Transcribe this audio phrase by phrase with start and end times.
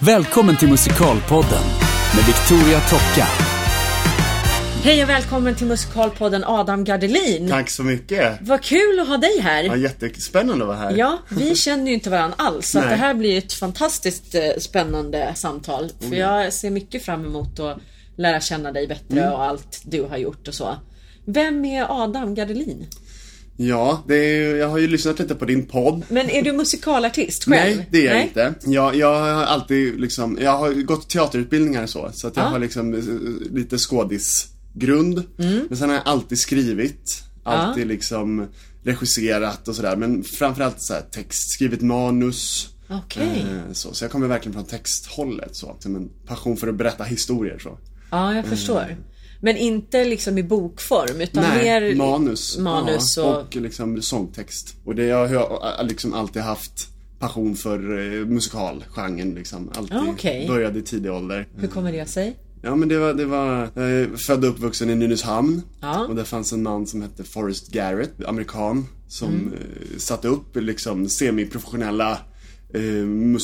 [0.00, 1.64] Välkommen till Musikalpodden
[2.16, 3.26] med Victoria Tocka.
[4.82, 7.48] Hej och välkommen till Musikalpodden Adam Gardelin.
[7.48, 8.38] Tack så mycket.
[8.40, 9.76] Vad kul att ha dig Ja, här.
[9.76, 10.96] jättespännande att vara här.
[10.96, 15.32] Ja, vi känner ju inte varandra alls, så det här blir ett fantastiskt eh, spännande
[15.34, 15.90] samtal.
[15.98, 16.18] För Mm.
[16.18, 17.78] jag ser mycket fram emot att
[18.16, 19.32] lära känna dig bättre Mm.
[19.32, 20.76] och allt du har gjort och så.
[21.24, 22.86] Vem är Adam Gardelin?
[23.60, 26.02] Ja, är, jag har ju lyssnat lite på din podd.
[26.08, 27.76] Men är du musikalartist själv?
[27.76, 28.54] Nej, det är jag inte.
[28.64, 32.48] Jag, jag har alltid liksom, jag har gått teaterutbildningar och så, så att jag Ja.
[32.48, 33.00] har liksom eh,
[33.56, 35.22] lite skådisgrund.
[35.38, 35.66] Mm.
[35.68, 38.46] Men sen har jag alltid skrivit, alltid liksom
[38.84, 39.96] regisserat och sådär.
[39.96, 42.68] Men framförallt så här, text, skrivit manus.
[42.90, 43.44] Okej.
[43.66, 47.04] Eh, så, så jag kommer verkligen från texthållet så, som en passion för att berätta
[47.04, 47.78] historier så.
[48.10, 48.96] Ja, jag förstår.
[49.40, 52.58] Men inte liksom i bokform, utan Nej, mer manus.
[52.58, 53.40] manus ja, och...
[53.42, 54.76] och liksom sångtext.
[54.84, 56.88] Och det jag har liksom alltid haft
[57.18, 59.70] passion för eh, musikalgenren liksom.
[59.74, 60.48] Alltid Ja, okej.
[60.48, 61.48] började i tidig ålder.
[61.56, 62.36] Hur kommer det sig?
[62.62, 65.62] Ja men det var, det var, jag är född och uppvuxen i Nynäshamn.
[65.80, 66.06] Ja.
[66.06, 68.86] Och där fanns en man som hette Forrest Garrett, amerikan.
[69.08, 69.52] Som Mm.
[69.52, 72.18] eh, satte upp liksom semiprofessionella
[72.74, 72.80] eh,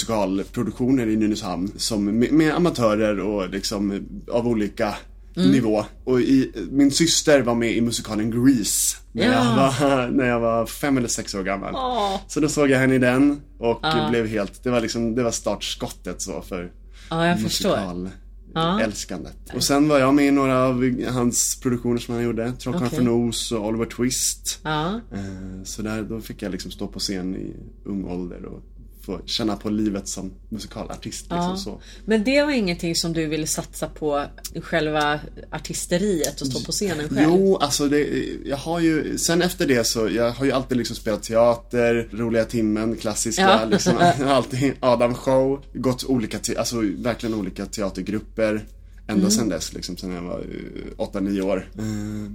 [0.08, 1.73] musikalproduktioner i Nynäshamn.
[1.77, 4.95] Som, med, med amatörer och liksom av olika
[5.36, 5.50] Mm.
[5.50, 5.84] nivå.
[6.04, 8.96] Och i, min syster var med i musikalen Grease.
[9.12, 9.32] När, Ja.
[9.32, 11.74] jag, var, när jag var fem eller sex år gammal.
[11.74, 12.20] Åh.
[12.28, 15.30] Så då såg jag henne i den och blev helt, det var liksom, det var
[15.30, 16.72] startskottet så för
[17.10, 17.70] Ja, jag förstår.
[17.70, 18.10] musikal
[18.55, 18.80] Ja.
[18.80, 19.36] älskandet.
[19.55, 22.52] Och sen var jag med i några av hans produktioner som han gjorde.
[22.52, 22.98] Trollkarlen Okej.
[22.98, 24.60] från Oz och Oliver Twist.
[24.62, 25.00] Ja.
[25.12, 27.52] Eh, Så där, då fick jag liksom stå på scen i
[27.84, 28.62] ung ålder och
[29.05, 31.22] få känna på livet som musikalartist.
[31.22, 31.56] Liksom Ja.
[31.56, 31.80] så.
[32.05, 34.24] Men det var ingenting som du ville satsa på
[34.62, 37.20] själva artisteriet och stå på scenen själv?
[37.28, 40.96] Jo, alltså det, jag har ju, sen efter det så, jag har ju alltid liksom
[40.96, 43.64] spelat teater, Roliga timmen, klassiska, Ja.
[43.70, 43.92] liksom,
[44.27, 48.64] alltid Adam show, gått olika, te- alltså verkligen olika teatergrupper.
[49.06, 49.30] Ända Mm.
[49.30, 50.44] sen dess, liksom sen jag var
[50.97, 51.69] 8-9 år.
[51.79, 51.84] Eh,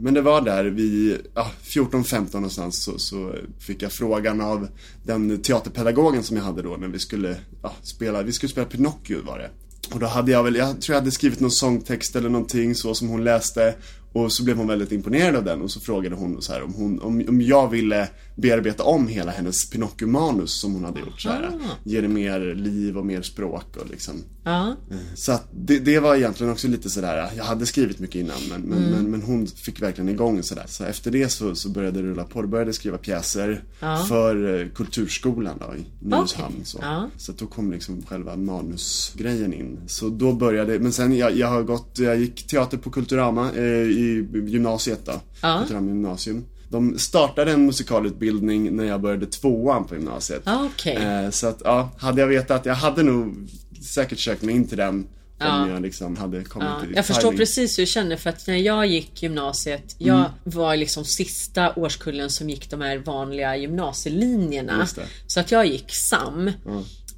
[0.01, 4.67] Men det var där vid ja, 14-15 någonstans så, så fick jag frågan av
[5.03, 9.21] den teaterpedagogen som jag hade då när vi skulle ja, spela, vi skulle spela Pinocchio
[9.25, 9.49] var det.
[9.93, 12.93] Och då hade jag väl, jag tror jag hade skrivit någon sångtext eller någonting så
[12.95, 13.75] som hon läste.
[14.13, 16.73] Och så blev hon väldigt imponerad av den och så frågade hon så här om,
[16.73, 18.09] hon, om, om jag ville
[18.41, 21.51] bearbeta om hela hennes Pinocchio-manus som hon hade gjort så här.
[21.83, 24.15] Ge det mer liv och mer språk och liksom.
[24.43, 24.75] Ja.
[25.15, 28.61] Så att det, det var egentligen också lite sådär, jag hade skrivit mycket innan men,
[28.61, 28.89] men, Mm.
[28.91, 30.65] men, men hon fick verkligen igång sådär.
[30.67, 34.05] Så efter det så, så började det rulla på, då började jag skriva pjäser Ja.
[34.09, 36.53] för eh, Kulturskolan då i Nynäshamn.
[36.53, 36.65] Okej.
[36.65, 36.79] Så.
[36.81, 37.09] Ja.
[37.17, 39.79] så då kom liksom själva manusgrejen in.
[39.87, 43.63] Så då började, men sen jag, jag har gått, jag gick teater på Kulturama eh,
[43.83, 45.21] i gymnasiet då.
[45.41, 45.59] Ja.
[45.59, 46.45] Kulturama gymnasium.
[46.69, 50.41] De startade en musikalutbildning när jag började tvåan på gymnasiet.
[50.45, 50.95] Ja, okej.
[50.95, 53.49] Eh, Så att ja, hade jag vetat, jag hade nog
[53.83, 55.07] säkert sökt mig in till den
[55.41, 55.63] Ja.
[55.63, 57.37] om jag liksom hade kommit Ja, jag förstår timing.
[57.37, 62.29] precis hur du känner för att när jag gick gymnasiet, jag var liksom sista årskullen
[62.29, 64.87] som gick de här vanliga gymnasielinjerna.
[65.27, 66.51] Så att jag gick SAM.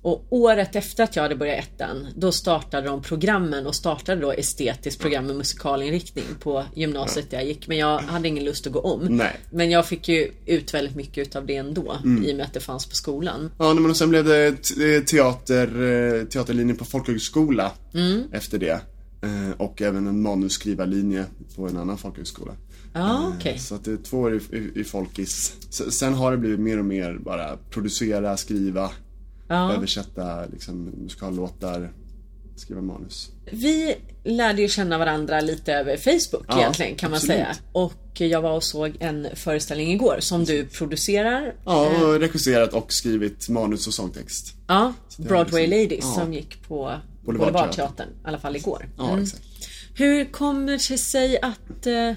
[0.04, 4.32] Och året efter att jag hade börjat ettan, då startade de programmen och startade då
[4.32, 7.68] estetiskt program med musikalinriktning på gymnasiet där jag gick.
[7.68, 9.02] Men jag hade ingen lust att gå om.
[9.10, 9.36] Nej.
[9.52, 12.60] Men jag fick ju ut väldigt mycket utav det ändå, i och med att det
[12.60, 13.52] fanns på skolan.
[13.58, 15.68] Ja, men och sen blev det t- teater,
[16.22, 18.24] eh, teaterlinje på folkhögskola Mm.
[18.32, 18.82] efter det.
[19.24, 21.26] Eh, Och även en manusskrivarlinje
[21.56, 22.52] på en annan folkhögskola.
[22.94, 23.60] Ja, okej.
[23.60, 25.54] Så att det är två år i, i, i folkis.
[25.92, 28.92] Sen har det blivit mer och mer bara producera, skriva,
[29.52, 29.74] Ja.
[29.74, 31.92] översätta liksom, musikallåtar,
[32.56, 33.30] skriva manus.
[33.52, 37.36] Vi lärde ju känna varandra lite över Facebook Ja, egentligen kan man absolut.
[37.38, 37.56] säga.
[37.72, 41.54] Och jag var och såg en föreställning igår som du producerar.
[41.66, 44.54] Ja, och regisserat och skrivit manus och sångtext.
[44.68, 46.22] Ja, Broadway liksom- Ladies ja.
[46.22, 46.94] som gick på
[47.26, 48.08] Boulevardteatern.
[48.10, 48.90] I alla fall igår.
[48.98, 49.44] Ja, exakt.
[49.96, 52.12] Hur kommer det sig att, eh,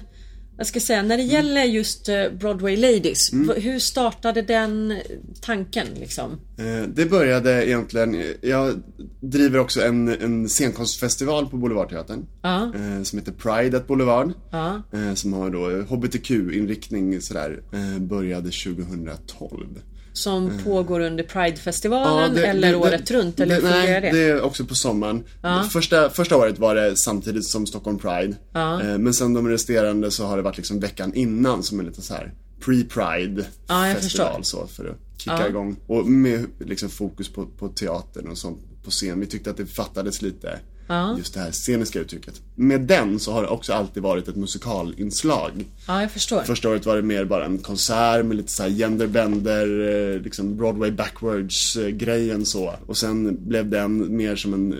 [0.57, 1.07] jag ska säga, Mm.
[1.07, 4.93] när det gäller just eh, Broadway Ladies, v- hur startade den
[5.41, 6.31] tanken liksom?
[6.57, 8.81] Eh, Det började egentligen, jag
[9.21, 12.25] driver också en, en scenkonstfestival på Boulevardteatern.
[12.41, 12.63] Ja.
[12.75, 14.33] eh, Som heter Pride at Boulevard.
[14.51, 14.81] Ja.
[15.15, 17.61] Som har då HBTQ-inriktning sådär.
[17.99, 19.67] Började 2012.
[20.15, 22.35] Som pågår under Pridefestivalen Mm.
[22.35, 24.11] det- eller det- året det- runt, eller det, Nej, det?
[24.11, 25.23] det är också på sommaren.
[25.71, 28.35] Första, första året var det samtidigt som Stockholm Pride.
[28.53, 28.81] Ja.
[28.81, 32.01] Eh, Men sen de resterande så har det varit liksom veckan innan som en lite
[32.01, 32.33] så här
[32.65, 35.47] pre-pride Ja, festival så för att kicka Ja.
[35.47, 35.75] igång.
[35.87, 39.19] Och med liksom fokus på, på teatern och sånt på scen.
[39.19, 41.17] Vi tyckte att det fattades lite Ja.
[41.17, 42.41] Just det här sceniska uttrycket.
[42.55, 45.65] Med den så har det också alltid varit ett musikalinslag.
[45.87, 46.41] Ja, jag förstår.
[46.41, 49.67] Första året var det mer bara en konsert med lite så här genderbender,
[50.15, 52.73] eh, liksom Broadway backwards eh, grejen så.
[52.85, 54.73] Och sen blev den mer som en,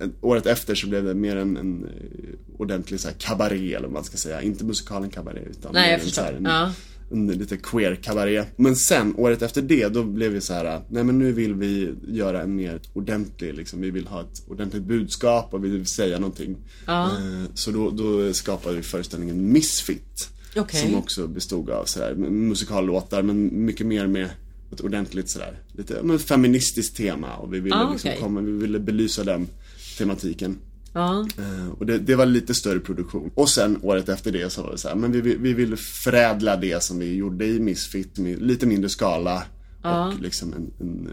[0.00, 3.86] eh, året efter så blev det mer en, en eh, ordentlig så här kabaré eller
[3.88, 4.42] vad man ska säga.
[4.42, 6.24] Inte musikalen kabaré utan Nej, jag en, förstår.
[6.24, 6.72] en, Ja.
[7.12, 8.44] En lite queer kabaré.
[8.56, 11.94] Men sen, året efter det, då blev vi så här, nej men nu vill vi
[12.08, 16.18] göra en mer ordentlig, liksom, vi vill ha ett ordentligt budskap och vi vill säga
[16.18, 16.56] någonting.
[16.86, 17.04] Ja.
[17.04, 20.28] Eh, Så då, då skapade vi föreställningen Misfit.
[20.56, 20.80] Okej.
[20.80, 24.28] Som också bestod av sådär musikallåtar men mycket mer med
[24.72, 28.20] ett ordentligt sådär, lite men, feministiskt tema och vi ville Ah, liksom okej.
[28.22, 29.48] komma, vi ville belysa den
[29.98, 30.56] tematiken.
[30.92, 31.26] Ja.
[31.38, 33.30] Eh, och det, det var lite större produktion.
[33.34, 36.56] Och sen året efter det så var det så här, men vi, vi, ville förädla
[36.56, 39.42] det som vi gjorde i Misfit lite mindre skala.
[39.82, 41.10] Och liksom en, en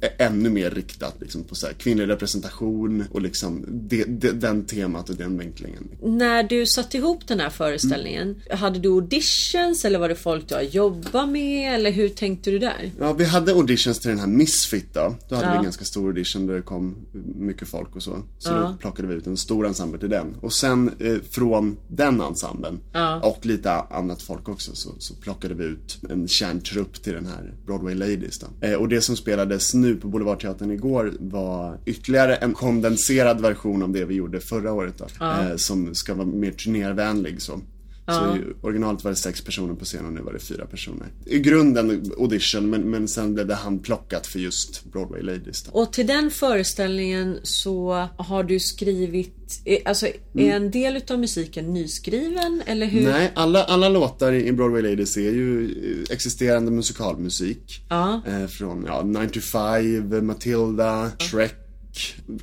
[0.00, 4.64] eh, ännu mer riktat liksom på så här, kvinnlig representation och liksom det, det, den
[4.66, 5.88] temat och den vinklingen.
[6.02, 10.54] När du satte ihop den här föreställningen, hade du auditions eller var det folk du
[10.54, 12.92] har jobbat med eller hur tänkte du där?
[13.00, 15.16] Ja, vi hade auditions till den här Misfit då.
[15.28, 15.52] Då hade Ja.
[15.52, 16.96] vi en ganska stor audition där det kom
[17.38, 18.22] mycket folk och så.
[18.38, 20.34] Så då plockade vi ut en stor ensemble till den.
[20.40, 22.80] Och sen eh, från den ensemblen
[23.22, 27.54] och lite annat folk också så, så plockade vi ut en kärntrupp till den här
[27.66, 28.46] Broadway Ladies då.
[28.60, 33.90] Eh, och det som spelades nu på Boulevardteatern igår var ytterligare en kondenserad version av
[33.90, 35.24] det vi gjorde förra året då.
[35.24, 37.60] Eh, som ska vara mer turnervänlig så.
[38.06, 41.06] Så i originalet var det sex personer på scenen och nu var det fyra personer.
[41.26, 45.70] I grunden audition men, men sen blev det handplockat för just Broadway Ladies då.
[45.72, 51.72] Och till den föreställningen så har du skrivit, eh, alltså är en del utav musiken
[51.72, 53.04] nyskriven eller hur?
[53.04, 57.84] Nej, alla, alla låtar i Broadway Ladies är ju eh, existerande musikalmusik.
[57.88, 58.22] Ja.
[58.26, 61.63] Eh, från ja, 9 to 5, Matilda, Shrek,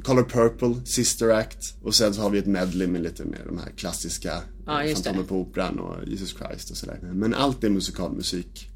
[0.03, 3.57] Color Purple, Sister Act och sen så har vi ett medley med lite mer de
[3.57, 4.94] här klassiska Ja, eh.
[4.94, 7.00] Fantomen på Operan och Jesus Christ och sådär.
[7.01, 8.69] Men allt är musikalmusik.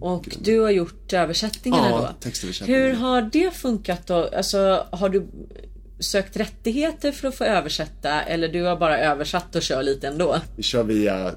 [0.00, 2.08] Och du har gjort översättningarna Ja, då?
[2.20, 2.80] textöversättningar.
[2.80, 4.30] Hur har det funkat då?
[4.36, 5.26] Alltså har du
[6.00, 10.36] sökt rättigheter för att få översätta eller du har bara översatt och kör lite ändå?
[10.56, 11.34] Vi kör via eh,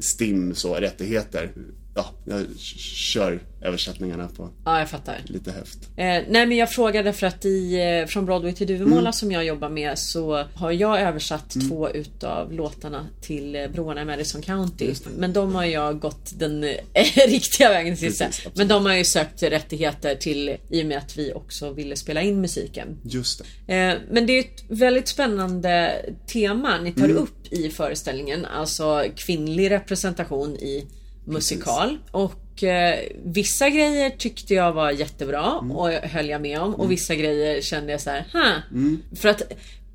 [0.00, 1.52] STIM så, rättigheter.
[1.94, 2.46] Ja, jag
[2.94, 5.18] kör översättningarna på Ja, jag fattar.
[5.24, 5.78] lite häft.
[5.96, 9.12] Eh, nej men jag frågade för att i eh, Från Broadway till Duvemåla Mm.
[9.12, 14.04] som jag jobbar med så har jag översatt två utav låtarna till eh, Broarna i
[14.04, 14.94] Madison County.
[15.18, 16.70] Men de har jag gått den eh,
[17.28, 18.46] riktiga vägen till Precis.
[18.54, 22.22] Men de har ju sökt rättigheter till i och med att vi också ville spela
[22.22, 22.88] in musiken.
[23.04, 23.74] Just det.
[23.74, 25.92] Eh, Men det är ett väldigt spännande
[26.32, 27.00] tema ni Mm.
[27.00, 28.44] tar upp i föreställningen.
[28.44, 30.86] Alltså kvinnlig representation i
[31.24, 31.98] musikal.
[32.10, 35.70] Och eh, vissa grejer tyckte jag var jättebra Mm.
[35.76, 36.74] och höll jag med om.
[36.74, 38.94] Och vissa grejer kände jag så här, huh.
[39.16, 39.42] För att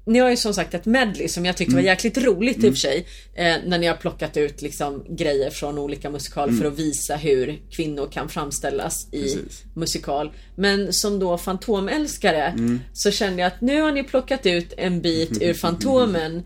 [0.07, 1.83] ni har ju som sagt ett medley som jag tyckte Mm.
[1.83, 3.05] var jäkligt roligt i och för sig.
[3.35, 7.61] Eh, när ni har plockat ut liksom grejer från olika musikaler för att visa hur
[7.71, 9.43] kvinnor kan framställas i Mm.
[9.43, 9.63] Precis.
[9.75, 10.31] musikal.
[10.55, 12.79] Men som då Fantomälskare Mm.
[12.93, 16.43] så kände jag att nu har ni plockat ut en bit ur Fantomen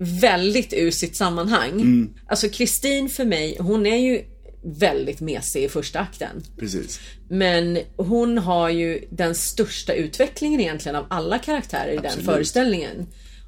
[0.00, 1.72] väldigt ur sitt sammanhang.
[1.72, 2.14] Mm.
[2.26, 4.22] Alltså Kristin för mig, hon är ju
[4.62, 6.42] väldigt mesig i första akten.
[6.58, 7.00] Precis.
[7.28, 12.26] Men hon har ju den största utvecklingen egentligen av alla karaktärer i den Absolut.
[12.26, 13.06] föreställningen.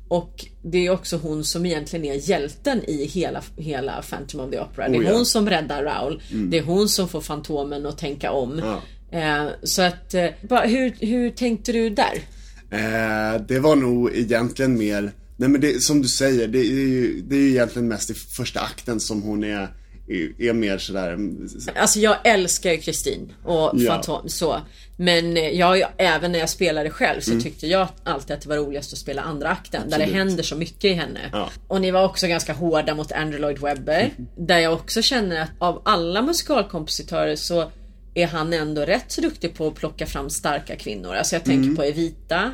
[0.09, 4.61] Och det är också hon som egentligen är hjälten i hela, hela Phantom of the
[4.61, 4.89] Opera.
[4.89, 5.13] Det är Oh, ja.
[5.13, 6.23] hon som räddar Raoul.
[6.51, 8.63] Det är hon som får Fantomen att tänka om.
[8.65, 8.83] Ja.
[9.19, 10.29] Eh, så att, eh,
[10.65, 12.23] hur, hur tänkte du där?
[12.71, 17.21] Eh, det var nog egentligen mer, nej men det, som du säger, det är ju,
[17.21, 19.75] det är ju egentligen mest i första akten som hon är,
[20.09, 23.93] är, är mer sådär, mm, Alltså jag älskar ju Kristin och Ja.
[23.93, 24.61] Fantom så.
[24.97, 27.43] Men eh, jag, även när jag spelade själv så Mm.
[27.43, 29.81] tyckte jag alltid att det var roligast att spela andra akten.
[29.81, 30.09] Där Absolut.
[30.09, 31.21] det händer så mycket i henne.
[31.33, 31.51] Ja.
[31.69, 34.11] Och ni var också ganska hårda mot Andrew Lloyd Webber.
[34.37, 37.73] Där jag också känner att av alla musikalkompositörer så
[38.15, 41.15] är han ändå rätt så duktig på att plocka fram starka kvinnor.
[41.15, 42.51] Alltså jag tänker på Evita.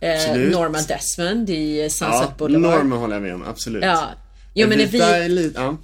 [0.00, 0.36] Eh.
[0.36, 2.78] Norma Desmond i Sunset ja, Boulevard.
[2.78, 3.84] Norma håller jag med om, absolut.
[3.84, 4.10] Ja.
[4.54, 5.76] Jo men Evita är lite, ja.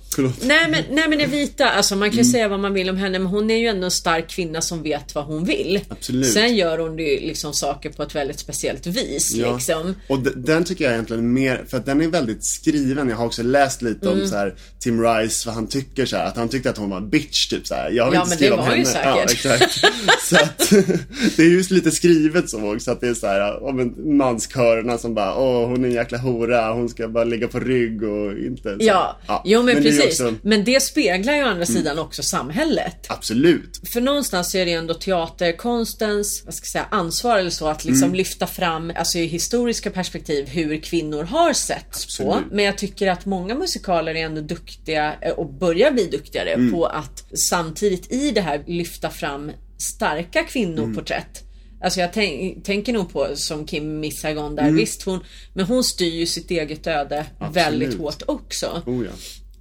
[0.43, 2.33] Nej men, nej men Evita, alltså man kan ju Mm.
[2.33, 4.83] säga vad man vill om henne men hon är ju ändå en stark kvinna som
[4.83, 5.81] vet vad hon vill.
[5.89, 6.33] Absolut.
[6.33, 9.55] Sen gör hon ju liksom saker på ett väldigt speciellt vis Ja.
[9.55, 9.95] liksom.
[10.09, 13.09] Och den tycker jag egentligen mer, för att den är väldigt skriven.
[13.09, 14.21] Jag har också läst lite Mm.
[14.23, 16.91] om så här, Tim Rice, vad han tycker så här, att han tyckte att hon
[16.91, 17.91] var en bitch typ så här.
[17.91, 19.29] Jag vill Ja, inte men skriva det om var ju henne.
[19.29, 19.81] säkert.
[19.83, 20.71] Ja, så att
[21.37, 24.99] det är just lite skrivet så också, att det är så här om en manskörerna
[24.99, 28.33] som bara, åh hon är en jäkla hora, hon ska bara ligga på rygg och
[28.57, 28.69] inte.
[28.71, 30.05] Så, Ja, jo men, det ju precis.
[30.21, 30.39] också- Mm.
[30.43, 33.07] Men det speglar ju å andra sidan också samhället.
[33.09, 33.81] Absolut.
[33.93, 38.05] För någonstans är det ändå teaterkonstens vad ska jag säga, ansvar eller så att liksom
[38.05, 38.15] Mm.
[38.17, 42.41] lyfta fram, alltså i historiska perspektiv, hur kvinnor har setts på.
[42.51, 46.73] Men jag tycker att många musikaler är ändå duktiga eh, och börjar bli duktigare Mm.
[46.73, 51.43] på att samtidigt i det här lyfta fram starka kvinnoporträtt.
[51.87, 54.77] Alltså jag tänk, tänker nog på som Kim Missagon där, Mm.
[54.77, 55.21] visst hon,
[55.55, 58.83] men hon styr ju sitt eget öde väldigt hårt också.
[58.87, 59.11] Oh ja.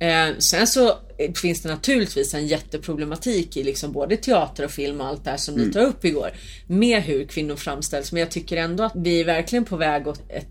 [0.08, 5.02] Eh, sen så eh, finns det naturligtvis en jätteproblematik i liksom både teater och film
[5.02, 5.68] och allt det här som Mm.
[5.68, 6.30] ni tar upp igår.
[6.68, 8.12] Med hur kvinnor framställs.
[8.12, 10.48] Men jag tycker ändå att vi är verkligen på väg åt ett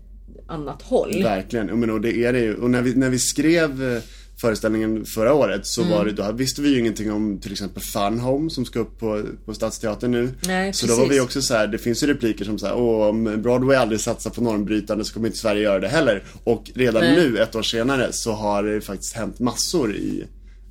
[0.47, 1.23] annat håll.
[1.23, 2.55] Verkligen, men, och det är det ju.
[2.55, 4.01] Och när vi, när vi skrev eh,
[4.37, 5.93] föreställningen förra året så Mm.
[5.93, 8.99] var det, då visste vi ju ingenting om till exempel Fun Home som ska upp
[8.99, 10.29] på, på Stadsteatern nu.
[10.47, 11.23] Nej, så då var vi precis.
[11.23, 14.29] också så här, det finns ju repliker som så här, åh om Broadway aldrig satsar
[14.29, 16.23] på normbrytande så kommer inte Sverige göra det heller.
[16.43, 17.15] Och redan Nej.
[17.15, 20.23] nu, ett år senare, så har det faktiskt hänt massor i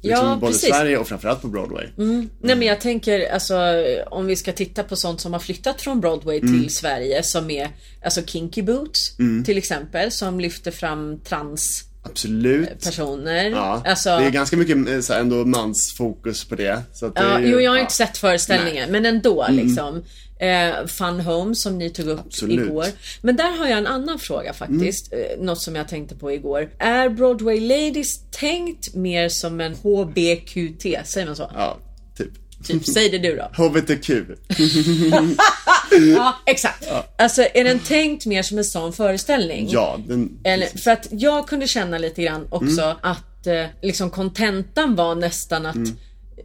[0.07, 0.69] Ja, liksom, både precis.
[0.71, 0.79] Mm.
[0.81, 1.87] Sverige och framförallt på Broadway.
[1.97, 3.55] Nej men jag tänker alltså
[4.11, 6.61] om vi ska titta på sånt som har flyttat från Broadway Mm.
[6.61, 7.69] till Sverige som är
[8.05, 11.94] alltså Kinky Boots till exempel som lyfter fram transpersoner.
[12.05, 12.69] Absolut.
[13.53, 16.83] Ja, Alltså, det är ganska mycket eh, så här, ändå mansfokus på det.
[16.93, 17.81] Så att det Ja, är ju, jo, jag har ja.
[17.83, 20.03] inte sett föreställningen, men ändå liksom.
[20.39, 22.67] Eh, Fun Home som ni tog upp Absolut.
[22.67, 22.87] igår.
[23.23, 25.13] Men där har jag en annan fråga faktiskt.
[25.13, 26.71] Eh, något som jag tänkte på igår.
[26.79, 30.83] Är Broadway Ladies tänkt mer som en HBQT?
[31.05, 31.51] Säger man så?
[31.55, 31.79] Ja,
[32.65, 32.87] typ.
[32.87, 33.65] Säg det du då.
[33.65, 34.11] HBTQ.
[36.17, 36.89] Ja, exakt.
[37.19, 39.69] Alltså är den tänkt mer som en sån föreställning?
[39.71, 40.39] Ja, den...
[40.45, 45.67] Eller, för att jag kunde känna lite grann också att eh, liksom kontentan var nästan
[45.67, 45.77] att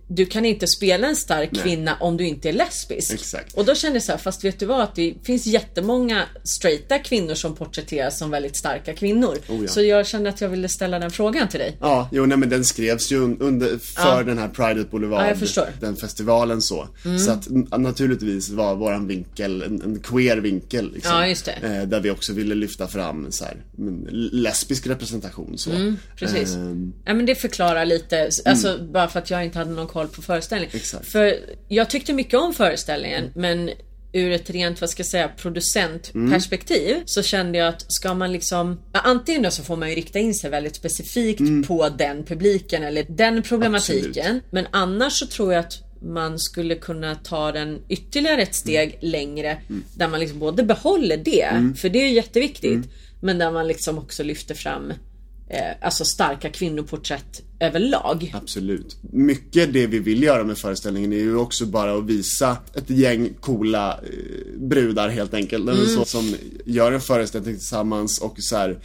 [0.08, 3.14] du kan inte spela en stark kvinna om du inte är lesbisk.
[3.14, 3.54] Exakt.
[3.58, 4.82] Och då kände jag så här, fast vet du vad?
[4.82, 9.38] Att det finns jättemånga straighta kvinnor som porträtteras som väldigt starka kvinnor.
[9.50, 9.68] Oh ja.
[9.68, 11.78] Så jag kände att jag ville ställa den frågan till dig.
[11.82, 14.24] Ja, jo nej men den skrevs ju un- under, för Ja.
[14.24, 15.36] den här Pride at Boulevard.
[15.56, 15.62] Ja.
[15.64, 15.74] Mm.
[15.80, 16.88] Den festivalen så.
[17.26, 17.48] Så att
[17.80, 20.94] naturligtvis var våran vinkel en, en queer vinkel.
[20.94, 21.52] Liksom, Ja, just det.
[21.52, 23.58] Eh, där vi också ville lyfta fram så här,
[24.32, 25.72] lesbisk representation så.
[25.72, 26.56] Mm, Precis.
[26.56, 30.08] Ehm, Ja men det förklarar lite, alltså bara för att jag inte hade någon koll
[30.08, 30.76] på föreställningen.
[30.76, 31.08] Exakt.
[31.08, 33.70] För jag tyckte mycket om föreställningen men
[34.14, 38.80] ur ett rent, vad ska jag säga, producentperspektiv så kände jag att ska man liksom
[38.94, 42.84] ja, Antingen då så får man ju rikta in sig väldigt specifikt på den publiken
[42.84, 44.26] eller den problematiken.
[44.26, 44.44] Absolut.
[44.52, 49.58] Men annars så tror jag att man skulle kunna ta den ytterligare ett steg längre
[49.96, 52.90] där man liksom både behåller det, för det är ju jätteviktigt,
[53.22, 54.94] men där man liksom också lyfter fram
[55.50, 58.32] eh, alltså starka kvinnoporträtt överlag.
[58.36, 58.98] Absolut.
[59.12, 63.34] Mycket det vi vill göra med föreställningen är ju också bara att visa ett gäng
[63.40, 65.70] coola eh, brudar helt enkelt.
[65.70, 65.86] Mm.
[65.86, 66.36] Så, som
[66.66, 68.80] gör en föreställning tillsammans och så här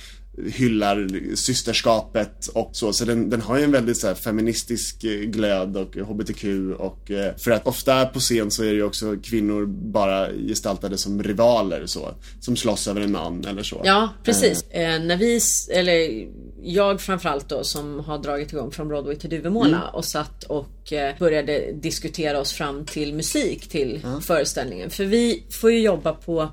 [0.46, 2.92] hyllar systerskapet och så.
[2.92, 6.44] Så den, den har ju en väldigt så här, feministisk eh, glöd och HBTQ
[6.78, 10.98] och eh, för att ofta på scen så är det ju också kvinnor bara gestaltade
[10.98, 12.14] som rivaler så.
[12.40, 13.82] Som slåss över en man eller så.
[13.84, 14.62] Ja, precis.
[14.62, 15.40] Eh, när vi,
[15.70, 16.28] eller
[16.64, 21.18] jag framförallt då som har dragit igång från Broadway till Duvemåla och satt och eh,
[21.18, 24.90] började diskutera oss fram till musik till föreställningen.
[24.90, 26.48] För vi får ju jobba på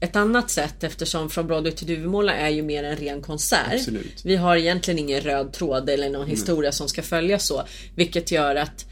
[0.00, 3.74] ett annat sätt eftersom från Broadway till Duvemåla är ju mer en ren konsert.
[3.74, 4.22] Absolut.
[4.24, 7.62] Vi har egentligen ingen röd tråd eller någon historia som ska följas så.
[7.94, 8.86] Vilket gör att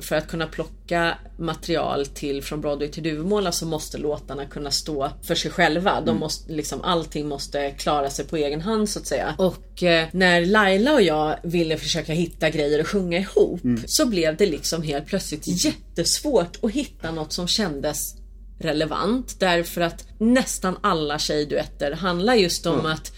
[0.00, 5.10] för att kunna plocka material till från Broadway till Duvemåla så måste låtarna kunna stå
[5.22, 6.00] för sig själva.
[6.00, 9.34] De måste, liksom, allting måste klara sig på egen hand så att säga.
[9.38, 14.36] Och eh, när Laila och jag ville försöka hitta grejer att sjunga ihop så blev
[14.36, 18.14] det liksom helt plötsligt jättesvårt att hitta något som kändes
[18.58, 23.12] relevant därför att nästan alla tjejduetter handlar just om att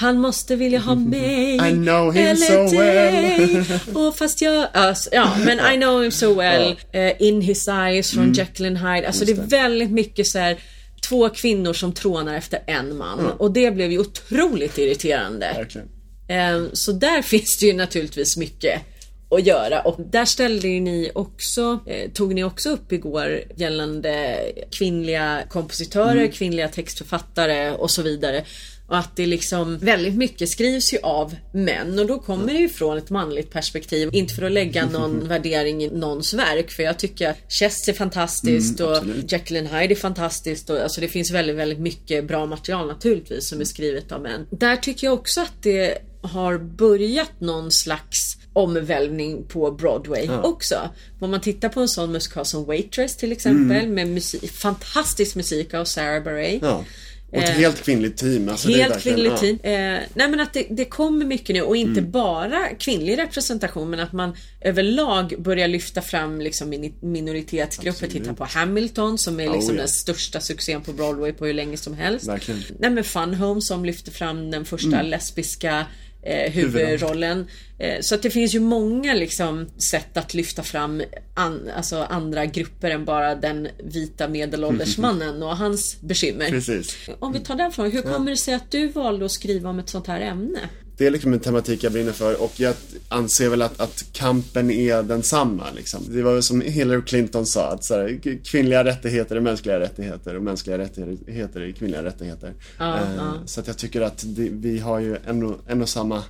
[0.00, 3.64] han måste vilja ha mig I know him eller so dig.
[3.94, 6.76] Och fast jag, alltså, ja men I know him so well.
[6.92, 9.06] eh, in his eyes från Jekyll and Hyde.
[9.06, 10.56] Alltså det är väldigt mycket så här
[11.08, 13.26] två kvinnor som trånar efter en man.
[13.26, 15.52] Och det blev ju otroligt irriterande.
[15.56, 15.88] Verkligen.
[16.28, 18.80] Eh, Så där finns det ju naturligtvis mycket
[19.34, 24.38] att göra och där ställde ni också, eh, tog ni också upp igår gällande
[24.78, 28.44] kvinnliga kompositörer, kvinnliga textförfattare och så vidare.
[28.90, 32.68] Och att det liksom väldigt mycket skrivs ju av män och då kommer det ju
[32.68, 34.08] från ett manligt perspektiv.
[34.12, 37.92] Inte för att lägga någon värdering i någons verk för jag tycker att Chess är
[37.92, 38.96] fantastiskt och
[39.28, 43.48] Jekyll and Hyde är fantastiskt och alltså det finns väldigt, väldigt mycket bra material naturligtvis
[43.48, 44.46] som är skrivet av män.
[44.50, 50.90] Där tycker jag också att det har börjat någon slags omvälvning på Broadway också.
[51.20, 55.74] Om man tittar på en sån musikal som Waitress till exempel med musik, fantastisk musik
[55.74, 56.62] av Sarah Bareilles.
[56.62, 56.84] Ja.
[57.32, 58.48] Och ett helt kvinnligt team.
[58.48, 59.58] Alltså Helt verkligen- kvinnligt team.
[59.62, 62.10] Eh, nej men att det, det kommer mycket nu och inte Mm.
[62.10, 68.06] bara kvinnlig representation men att man överlag börjar lyfta fram liksom minoritetsgrupper.
[68.06, 69.80] Titta på Hamilton som är liksom Oh, ja.
[69.82, 72.28] den största succén på Broadway på hur länge som helst.
[72.28, 72.62] Verkligen.
[72.78, 75.06] Nej men Fun Home som lyfter fram den första Mm.
[75.06, 75.86] lesbiska
[76.22, 77.46] eh, huvudrollen.
[77.78, 81.02] Eh, så att det finns ju många liksom sätt att lyfta fram
[81.34, 86.50] an, alltså andra grupper än bara den vita medelålders mannen och hans bekymmer.
[86.50, 87.08] Precis.
[87.18, 89.88] Om vi tar därifrån, hur kommer det sig att du valde att skriva om ett
[89.88, 90.60] sånt här ämne?
[91.00, 92.74] Det är liksom en tematik jag brinner för och jag
[93.08, 95.66] anser väl att, att kampen är densamma.
[95.76, 96.04] Liksom.
[96.08, 100.42] Det var som Hillary Clinton sa, att så här, kvinnliga rättigheter är mänskliga rättigheter och
[100.42, 102.54] mänskliga rättigheter är kvinnliga rättigheter.
[102.78, 103.32] Ja, Eh, ja.
[103.46, 106.22] Så att jag tycker att det, vi har ju en och, en och samma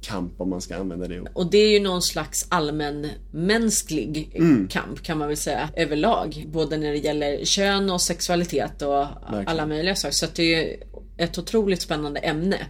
[0.00, 1.20] kamp om man ska använda det.
[1.32, 4.68] Och det är ju någon slags allmänmänsklig Mm.
[4.68, 6.44] kamp kan man väl säga överlag.
[6.52, 9.06] Både när det gäller kön och sexualitet och
[9.46, 10.14] alla möjliga saker.
[10.14, 10.76] Så att det är ju
[11.16, 12.66] ett otroligt spännande ämne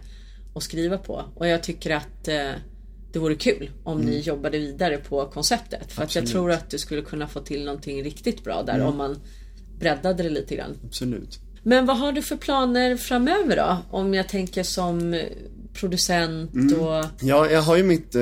[0.53, 1.23] att skriva på.
[1.35, 2.51] Och jag tycker att eh,
[3.11, 5.91] det vore kul om ni jobbade vidare på konceptet.
[5.91, 6.25] För att jag Mm.
[6.25, 6.29] Absolut.
[6.31, 8.87] tror att du skulle kunna få till någonting riktigt bra där Mm.
[8.87, 9.19] om man
[9.79, 10.77] breddade det lite grann.
[10.85, 11.39] Absolut.
[11.63, 13.77] Men vad har du för planer framöver då?
[13.97, 15.21] Om jag tänker som
[15.73, 16.79] producent Mm.
[16.79, 17.05] och...
[17.21, 18.21] Ja, jag har ju mitt eh,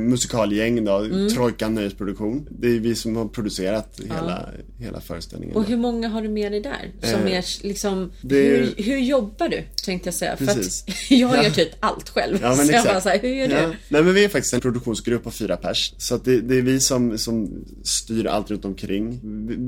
[0.00, 1.28] musikalgäng då, Mm.
[1.28, 2.48] Trojkan Nöjesproduktion.
[2.50, 5.56] Det är vi som har producerat hela, hela föreställningen.
[5.56, 5.68] Och då.
[5.68, 6.92] hur många har du med dig där?
[7.02, 8.12] Som Eh, är liksom...
[8.22, 9.62] det hur, hur jobbar du?
[9.84, 10.36] Tänkte jag säga.
[10.36, 10.84] Precis.
[10.84, 11.42] För att jag Ja.
[11.42, 12.38] gör typ allt själv.
[12.42, 12.88] Ja, men så jag exakt.
[12.94, 13.54] bara så här, hur gör du?
[13.54, 13.72] Ja.
[13.88, 15.94] Nej men vi är faktiskt en produktionsgrupp på fyra pers.
[15.98, 19.20] Så att det, det är vi som, som styr allt runt omkring.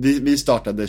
[0.03, 0.89] Vi, vi startade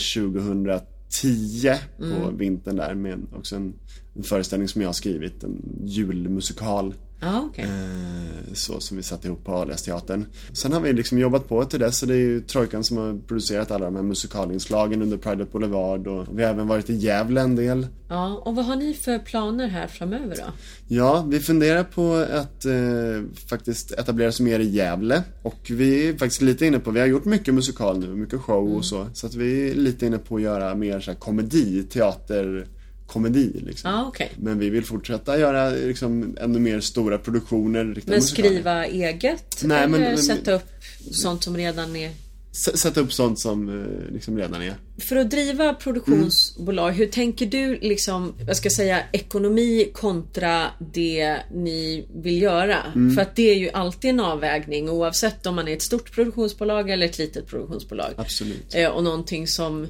[1.12, 2.38] 2010 på Mm.
[2.38, 3.74] vintern där med också en,
[4.14, 6.94] en föreställning som jag har skrivit, en julmusikal.
[7.24, 7.66] Ja, okej.
[7.66, 10.26] Eh, så som vi satte ihop på Alias-teatern.
[10.54, 13.28] Sen har vi liksom jobbat på till dess så det är ju Trojkan som har
[13.28, 17.42] producerat alla de här musikalinslagen under Pride Boulevard och vi har även varit i Gävle
[17.42, 17.88] en del.
[18.10, 20.54] Ja, och vad har ni för planer här framöver då?
[20.88, 25.24] Ja, vi funderar på att eh, faktiskt etablera oss mer i Gävle.
[25.42, 28.76] Och vi är faktiskt lite inne på, vi har gjort mycket musikal nu, mycket show
[28.76, 29.08] och så.
[29.14, 32.68] Så att vi är lite inne på att göra mer så här komedi, teater,
[33.12, 33.92] komedi liksom.
[33.92, 34.32] Ja, okej.
[34.38, 38.02] Men vi vill fortsätta göra liksom ännu mer stora produktioner.
[38.06, 39.64] Men skriva eget?
[39.64, 40.70] Nej, eller men- sätta upp
[41.12, 42.12] sånt som redan är...
[42.54, 44.74] Sätta upp sånt som eh, liksom redan är.
[44.98, 51.38] För att driva produktionsbolag, hur tänker du liksom, vad ska jag säga, ekonomi kontra det
[51.54, 52.78] ni vill göra?
[52.96, 53.16] Mm.
[53.16, 56.90] För att det är ju alltid en avvägning oavsett om man är ett stort produktionsbolag
[56.90, 58.14] eller ett litet produktionsbolag.
[58.18, 58.76] Absolut.
[58.76, 59.84] Eh, och någonting som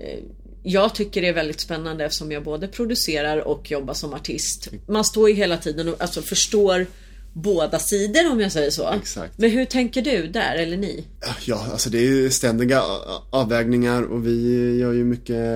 [0.00, 0.18] eh,
[0.70, 4.68] jag tycker är väldigt spännande eftersom jag både producerar och jobbar som artist.
[4.88, 6.86] Man står ju hela tiden och alltså förstår
[7.32, 8.90] båda sidor om jag säger så.
[8.92, 9.38] Exakt.
[9.38, 11.04] Men hur tänker du där, eller ni?
[11.44, 15.46] Ja, alltså det är ständiga a- avvägningar och vi gör ju mycket,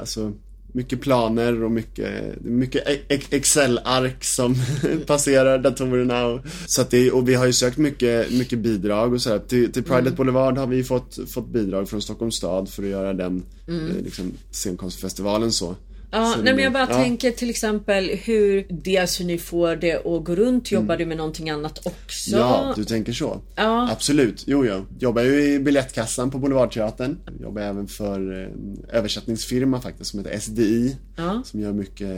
[0.00, 0.32] alltså
[0.78, 4.54] mycket planer och mycket, mycket e- Excel-ark som
[5.06, 9.22] passerar datorerna och, så att det, och vi har ju sökt mycket, mycket bidrag och
[9.22, 9.38] sådär.
[9.38, 12.88] Till, till Pride at Boulevard har vi fått, fått bidrag från Stockholms stad för att
[12.88, 15.74] göra den, eh, liksom, scenkonstfestivalen så.
[16.10, 16.94] Ja, nej, men jag bara ja.
[16.96, 20.72] tänker till exempel hur dels hur ni får det att gå runt.
[20.72, 20.98] Jobbar Mm.
[20.98, 22.30] du med någonting annat också?
[22.30, 23.40] Ja, du tänker så?
[23.56, 23.88] Ja.
[23.92, 24.86] Absolut, jo jo.
[24.98, 27.18] Jobbar ju i biljettkassan på Boulevardteatern.
[27.42, 30.96] Jobbar även för en översättningsfirma faktiskt som heter SDI.
[31.16, 31.42] Ja.
[31.44, 32.08] Som gör mycket,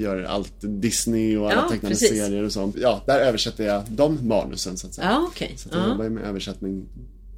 [0.00, 2.76] gör allt Disney och alla Ja, tecknade serier och sånt.
[2.80, 5.08] Ja, där översätter jag de manusen så att säga.
[5.10, 5.54] Ja, okej.
[5.56, 5.88] Så jag Ja.
[5.88, 6.84] jobbar ju med översättning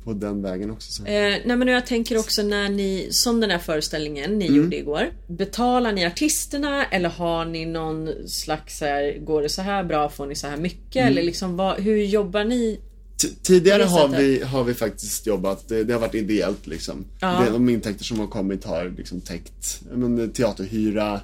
[0.04, 0.92] på den vägen också.
[0.92, 1.02] Så.
[1.06, 4.56] Eh, nej men jag tänker också när ni, som den här föreställningen ni Mm.
[4.62, 5.02] gjorde igår.
[5.26, 10.08] Betalar ni artisterna eller har ni någon slags så här, går det så här bra
[10.08, 10.96] får ni så här mycket?
[10.96, 11.08] Mm.
[11.08, 12.80] Eller liksom vad, hur jobbar ni?
[13.22, 17.04] T- Tidigare har vi, har vi faktiskt jobbat, det, det har varit ideellt liksom.
[17.20, 17.44] Ja.
[17.52, 21.20] De intäkter som har kommit har liksom täckt men, teaterhyra,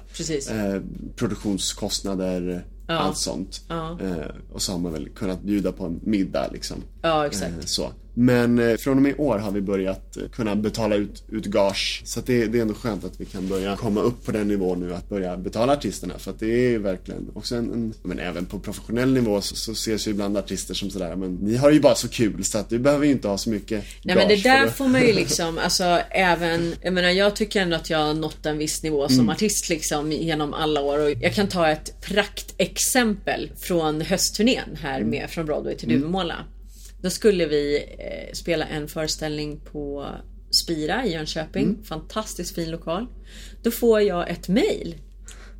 [0.49, 0.81] eh,
[1.15, 2.93] produktionskostnader, Ja.
[2.95, 3.61] allt sånt.
[3.67, 3.99] Ja.
[4.01, 6.77] Eh, och så har man väl kunnat bjuda på en middag liksom.
[7.01, 7.51] Ja, exakt.
[7.59, 7.91] Eh, så.
[8.21, 11.45] Men eh, från och med i år har vi börjat eh, kunna betala ut, ut
[11.45, 12.01] gage.
[12.05, 14.79] Så det, det är ändå skönt att vi kan börja komma upp på den nivån
[14.79, 16.19] nu att börja betala artisterna.
[16.19, 19.55] För att det är ju verkligen också en, en men även på professionell nivå så,
[19.55, 22.57] så ses ju ibland artister som sådär, men ni har ju bara så kul så
[22.57, 25.01] att du behöver ju inte ha så mycket Nej men det gage där får man
[25.01, 28.83] ju liksom, alltså även, jag menar jag tycker ändå att jag har nått en viss
[28.83, 29.29] nivå som Mm.
[29.29, 35.09] artist liksom genom alla år och jag kan ta ett praktexempel från höstturnén här Mm.
[35.09, 36.35] med Från Broadway till Duvemåla.
[37.01, 40.07] Då skulle vi eh, spela en föreställning på
[40.63, 41.83] Spira i Jönköping, Mm.
[41.83, 43.05] fantastiskt fin lokal.
[43.63, 44.95] Då får jag ett mail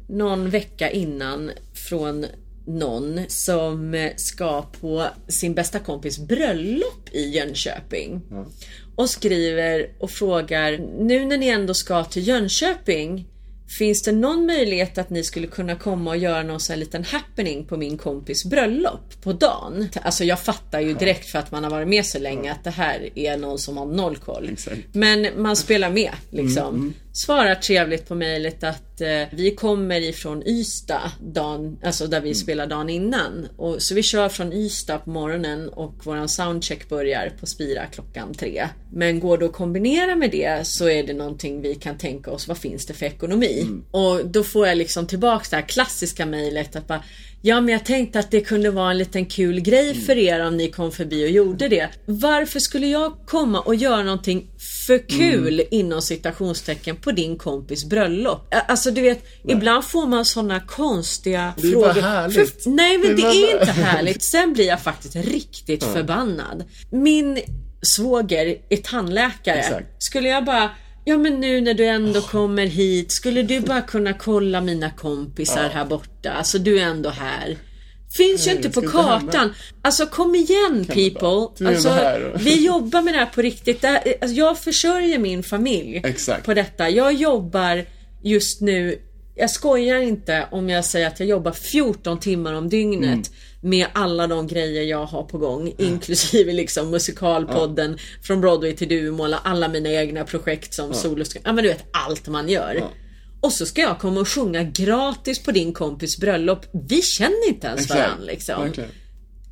[0.09, 2.25] någon vecka innan från
[2.67, 8.21] någon som ska på sin bästa kompis bröllop i Jönköping.
[8.95, 13.28] Och skriver och frågar, nu när ni ändå ska till Jönköping,
[13.77, 17.03] Finns det någon möjlighet att ni skulle kunna komma och göra någon sån här liten
[17.03, 19.89] happening på min kompis bröllop på dagen?
[20.01, 22.69] Alltså jag fattar ju direkt för att man har varit med så länge att det
[22.69, 24.49] här är någon som har noll koll.
[24.53, 24.79] Exakt.
[24.91, 26.93] Men man spelar med liksom.
[27.13, 32.67] Svarar trevligt på mejlet att eh, vi kommer ifrån Ystad, dagen, alltså där vi spelar
[32.67, 33.47] dagen innan.
[33.57, 38.33] Och, så vi kör från Ystad på morgonen och våran soundcheck börjar på Spira klockan
[38.33, 38.67] tre.
[38.91, 42.47] Men går det att kombinera med det så är det någonting vi kan tänka oss.
[42.47, 43.67] Vad finns det för ekonomi?
[43.91, 47.03] Och då får jag liksom tillbaks det här klassiska mejlet att bara
[47.41, 50.57] Ja men jag tänkte att det kunde vara en liten kul grej för er om
[50.57, 51.89] ni kom förbi och gjorde det.
[52.05, 54.47] Varför skulle jag komma och göra någonting
[54.87, 58.53] för kul inom citationstecken på din kompis bröllop?
[58.67, 62.07] Alltså du vet, ibland får man sådana konstiga Det är bara frågor.
[62.07, 62.63] härligt.
[62.63, 64.23] För, nej men Det det är är inte härligt.
[64.23, 66.63] Sen blir jag faktiskt riktigt förbannad.
[66.91, 67.39] Min
[67.95, 69.59] svåger är tandläkare.
[69.59, 70.03] Exakt.
[70.03, 70.69] Skulle jag bara
[71.05, 75.69] Ja men nu när du ändå kommer hit, skulle du bara kunna kolla mina kompisar
[75.69, 76.31] här borta?
[76.31, 77.57] Alltså du är ändå här.
[78.17, 79.19] Finns ju Nej, inte det på inte hända.
[79.31, 79.53] kartan.
[79.81, 81.67] Alltså kom igen people.
[81.69, 81.97] Alltså,
[82.35, 83.85] vi jobbar med det här på riktigt.
[83.85, 86.45] Alltså, jag försörjer min familj Exakt.
[86.45, 86.89] på detta.
[86.89, 87.85] Jag jobbar
[88.23, 88.99] just nu
[89.35, 93.23] jag skojar inte om jag säger att jag jobbar 14 timmar om dygnet Mm.
[93.61, 95.73] Med alla de grejer jag har på gång.
[95.77, 101.15] Inklusive liksom musikalpodden från Broadway till Duvemåla, alla mina egna projekt som ja.
[101.43, 102.83] Ja men du vet allt man gör.
[103.41, 106.65] Och så ska jag komma och sjunga gratis på din kompis bröllop.
[106.89, 108.63] Vi känner inte ens varandra liksom.
[108.63, 108.89] Verkligen.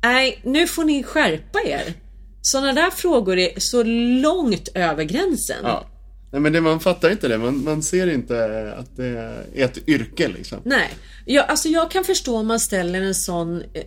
[0.02, 1.94] Nej, nu får ni skärpa er.
[2.42, 3.82] Sådana där frågor är så
[4.22, 5.56] långt över gränsen.
[5.62, 5.86] Ja.
[6.32, 7.38] Nej men det, man fattar inte det.
[7.38, 10.58] Man, man ser inte att det är ett yrke liksom.
[10.64, 10.88] Nej,
[11.24, 13.82] jag, alltså jag kan förstå om man ställer en sån eh,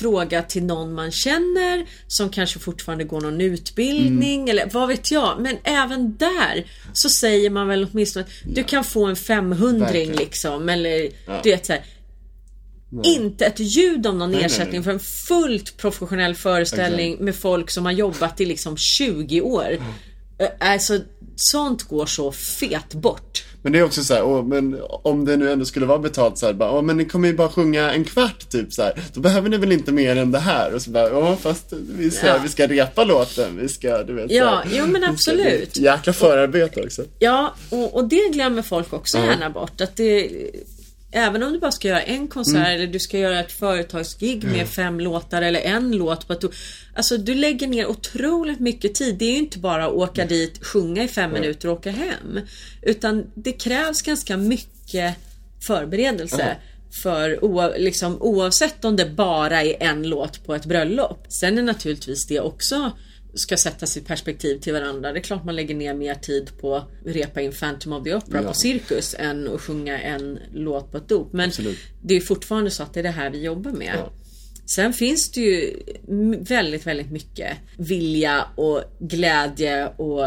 [0.00, 4.50] fråga till någon man känner som kanske fortfarande går någon utbildning Mm.
[4.50, 5.40] eller vad vet jag.
[5.40, 10.16] Men även där så säger man väl åtminstone att du kan få en 500 Verkligen.
[10.16, 11.08] liksom eller
[11.42, 11.82] du vet så här,
[13.04, 14.82] Inte ett ljud om någon nej, ersättning nej.
[14.82, 17.24] för en fullt professionell föreställning Exakt.
[17.24, 19.78] med folk som har jobbat i liksom 20 år.
[20.38, 20.98] Eh, Alltså
[21.36, 23.44] sånt går så fet bort.
[23.62, 26.38] Men det är också så här, åh, men om det nu ändå skulle vara betalt
[26.38, 29.02] så här, bara, åh, men ni kommer ju bara sjunga en kvart typ så här.
[29.14, 30.74] Då behöver ni väl inte mer än det här?
[30.74, 32.40] Och så bara, ja fast vi, så här, Ja.
[32.42, 35.76] vi ska repa låten, vi ska, du vet så Ja, här, jo, men ska- absolut.
[35.76, 37.02] Jäkla förarbete också.
[37.18, 39.80] Ja, och, och det glömmer folk också gärna bort.
[39.80, 40.30] Att det,
[41.14, 42.72] även om du bara ska göra en konsert Mm.
[42.72, 46.44] eller du ska göra ett företagsgig med fem låtar eller en låt på ett.
[46.94, 49.14] Alltså du lägger ner otroligt mycket tid.
[49.18, 52.40] Det är ju inte bara att åka dit, sjunga i fem minuter och åka hem.
[52.82, 55.16] Utan det krävs ganska mycket
[55.66, 56.56] förberedelse.
[57.02, 61.26] För oa, liksom, oavsett om det bara är en låt på ett bröllop.
[61.28, 62.92] Sen är naturligtvis det också
[63.34, 65.12] ska sättas i perspektiv till varandra.
[65.12, 68.14] Det är klart man lägger ner mer tid på att repa in Phantom of the
[68.14, 68.48] Opera Ja.
[68.48, 71.32] på Cirkus än att sjunga en låt på ett dop.
[71.32, 71.78] Men Absolut.
[72.02, 73.94] det är fortfarande så att det är det här vi jobbar med.
[73.98, 74.12] Ja.
[74.66, 75.76] Sen finns det ju
[76.40, 80.26] väldigt, väldigt mycket vilja och glädje och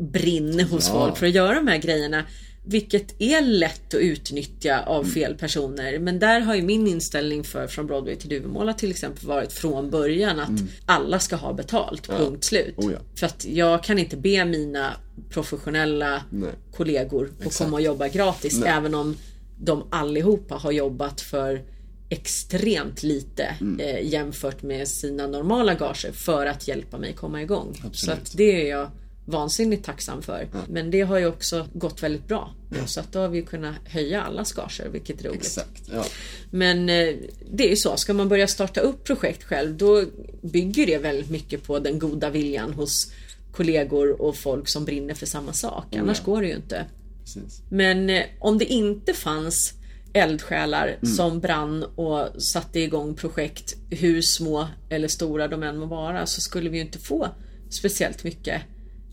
[0.00, 0.92] brinn hos Ja.
[0.94, 2.24] folk för att göra de här grejerna.
[2.70, 5.12] Vilket är lätt att utnyttja av Mm.
[5.14, 5.98] fel personer.
[5.98, 9.90] Men där har ju min inställning för Från Broadway till Duvemåla till exempel varit från
[9.90, 10.50] början att
[10.86, 12.78] alla ska ha betalt, punkt slut.
[12.78, 12.88] Mm.
[12.88, 12.98] Oh ja.
[13.14, 14.92] För att jag kan inte be mina
[15.30, 16.50] professionella Nej.
[16.76, 18.58] kollegor att komma och jobba gratis.
[18.60, 18.68] Nej.
[18.70, 19.16] Även om
[19.62, 21.62] de allihopa har jobbat för
[22.08, 23.80] extremt lite Mm.
[23.80, 27.74] eh, jämfört med sina normala gager för att hjälpa mig komma igång.
[27.80, 28.18] Så Absolut.
[28.18, 28.90] att det är jag
[29.24, 30.48] vansinnigt tacksam för.
[30.68, 32.54] Men det har ju också gått väldigt bra.
[32.86, 35.40] Så att då har vi kunnat höja allas gager, vilket är roligt.
[35.40, 36.04] Exakt, ja.
[36.50, 37.14] Men eh,
[37.52, 40.04] det är ju så, ska man börja starta upp projekt själv då
[40.42, 43.12] bygger det väldigt mycket på den goda viljan hos
[43.52, 45.96] kollegor och folk som brinner för samma sak.
[45.96, 46.32] Annars ja.
[46.32, 46.86] går det ju inte.
[47.20, 47.62] Precis.
[47.70, 49.74] Men eh, om det inte fanns
[50.12, 51.14] eldsjälar Mm.
[51.16, 56.40] som brann och satte igång projekt hur små eller stora de än må vara så
[56.40, 57.28] skulle vi ju inte få
[57.70, 58.62] speciellt mycket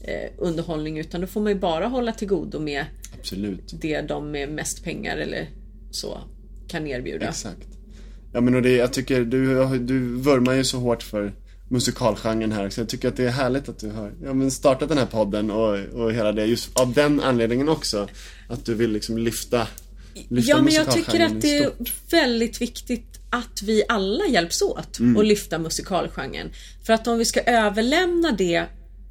[0.01, 2.85] eh, underhållning utan då får man ju bara hålla till godo med
[3.19, 3.73] Absolut.
[3.81, 5.49] det de med mest pengar eller
[5.91, 6.17] så
[6.67, 7.29] kan erbjuda.
[7.29, 7.67] Exakt.
[8.33, 11.33] Ja men och det, jag tycker du, du vurmar ju så hårt för
[11.69, 14.89] musikalgenren här så jag tycker att det är härligt att du har ja, men startat
[14.89, 18.07] den här podden och, och hela det just av den anledningen också.
[18.49, 19.67] Att du vill liksom lyfta,
[20.29, 21.71] lyfta Ja men jag tycker att det är
[22.11, 25.17] väldigt viktigt att vi alla hjälps åt Mm.
[25.17, 26.51] och lyfta musikalgenren.
[26.83, 28.65] För att om vi ska överlämna det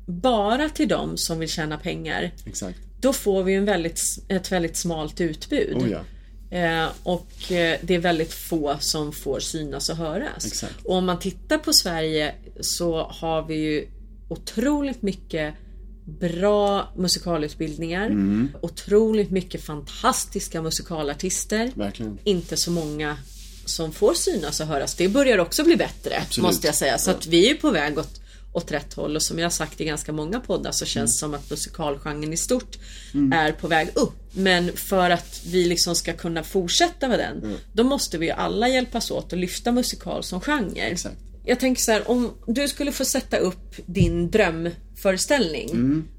[0.06, 2.78] bara till dem som vill tjäna pengar Exakt.
[3.00, 5.76] då får vi en väldigt, ett väldigt smalt utbud.
[5.76, 6.00] Oh ja.
[6.50, 10.46] Eh, och eh, det är väldigt få som får synas och höras.
[10.46, 10.74] Exakt.
[10.84, 13.88] Och om man tittar på Sverige så har vi ju
[14.28, 15.54] otroligt mycket
[16.04, 18.06] bra musikalutbildningar.
[18.06, 18.48] Mm.
[18.60, 21.72] Otroligt mycket fantastiska musikalartister.
[21.74, 22.18] Verkligen.
[22.24, 23.16] Inte så många
[23.64, 24.94] som får synas och höras.
[24.94, 26.46] Det börjar också bli bättre Absolut.
[26.46, 26.98] måste jag säga.
[26.98, 28.20] Så att vi är på väg åt,
[28.56, 31.18] åt rätt håll och som jag har sagt i ganska många poddar så känns det
[31.18, 32.78] som att musikalgenren i stort
[33.32, 34.32] är på väg upp.
[34.32, 38.68] Men för att vi liksom ska kunna fortsätta med den då måste vi ju alla
[38.68, 40.80] hjälpas åt att lyfta musikal som genre.
[40.80, 41.16] Exakt.
[41.44, 45.68] Jag tänker så här, om du skulle få sätta upp din drömföreställning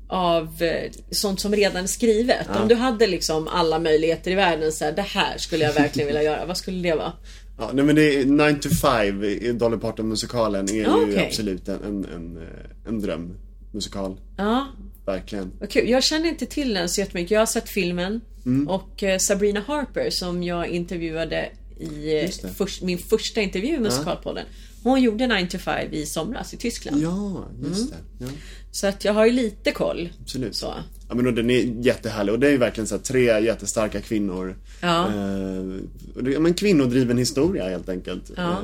[0.09, 2.47] av eh, sånt som redan är skrivet.
[2.61, 6.07] Om du hade liksom alla möjligheter i världen så här, det här skulle jag verkligen
[6.07, 6.45] vilja göra.
[6.45, 7.13] Vad skulle det vara?
[7.59, 11.25] Ja, nej men det är 9 to 5 i Dolly Parton-musikalen är ju Ja, okej.
[11.27, 14.19] absolut en, en, en, eh, en drömmusikal.
[14.37, 14.67] Ja,
[15.05, 15.51] Verkligen.
[15.69, 15.89] kul.
[15.89, 17.31] Jag känner inte till den så jättemycket.
[17.31, 18.67] Jag har sett filmen Mm.
[18.67, 24.45] och eh, Sabrina Harper som jag intervjuade i eh, förs- min första intervju i Musikalpodden.
[24.83, 27.01] Hon gjorde 9 to 5 i somras i Tyskland.
[27.01, 27.97] Ja, just det.
[28.19, 28.27] Ja,
[28.71, 30.09] Så att jag har ju lite koll.
[30.21, 30.55] absolut.
[30.55, 30.73] Så.
[31.09, 34.01] Ja men och den är jättehärlig och det är ju verkligen så här, tre jättestarka
[34.01, 34.55] kvinnor.
[34.81, 35.05] Ja.
[35.07, 38.31] Eh, det, ja, men kvinnodriven historia helt enkelt.
[38.35, 38.49] Ja.
[38.51, 38.57] Eh,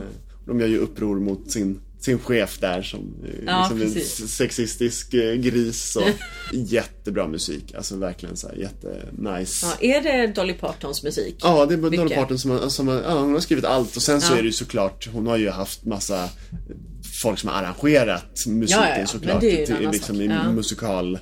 [0.45, 5.13] de gör ju uppror mot sin, sin chef där som eh, Ja, liksom en sexistisk
[5.13, 5.95] eh, gris.
[5.95, 6.03] Och
[6.53, 9.65] jättebra musik, alltså verkligen så här jättenice.
[9.81, 11.35] Ja, är det Dolly Partons musik?
[11.41, 12.15] Ja, det är Dolly.
[12.15, 14.45] Parton som, har- som har, ja, hon har skrivit allt och sen så är det
[14.45, 16.29] ju såklart, hon har ju haft massa
[17.21, 19.41] folk som har arrangerat musiken såklart.
[19.41, 20.25] det är ju en annan liksom sak.
[20.25, 21.19] i musikal,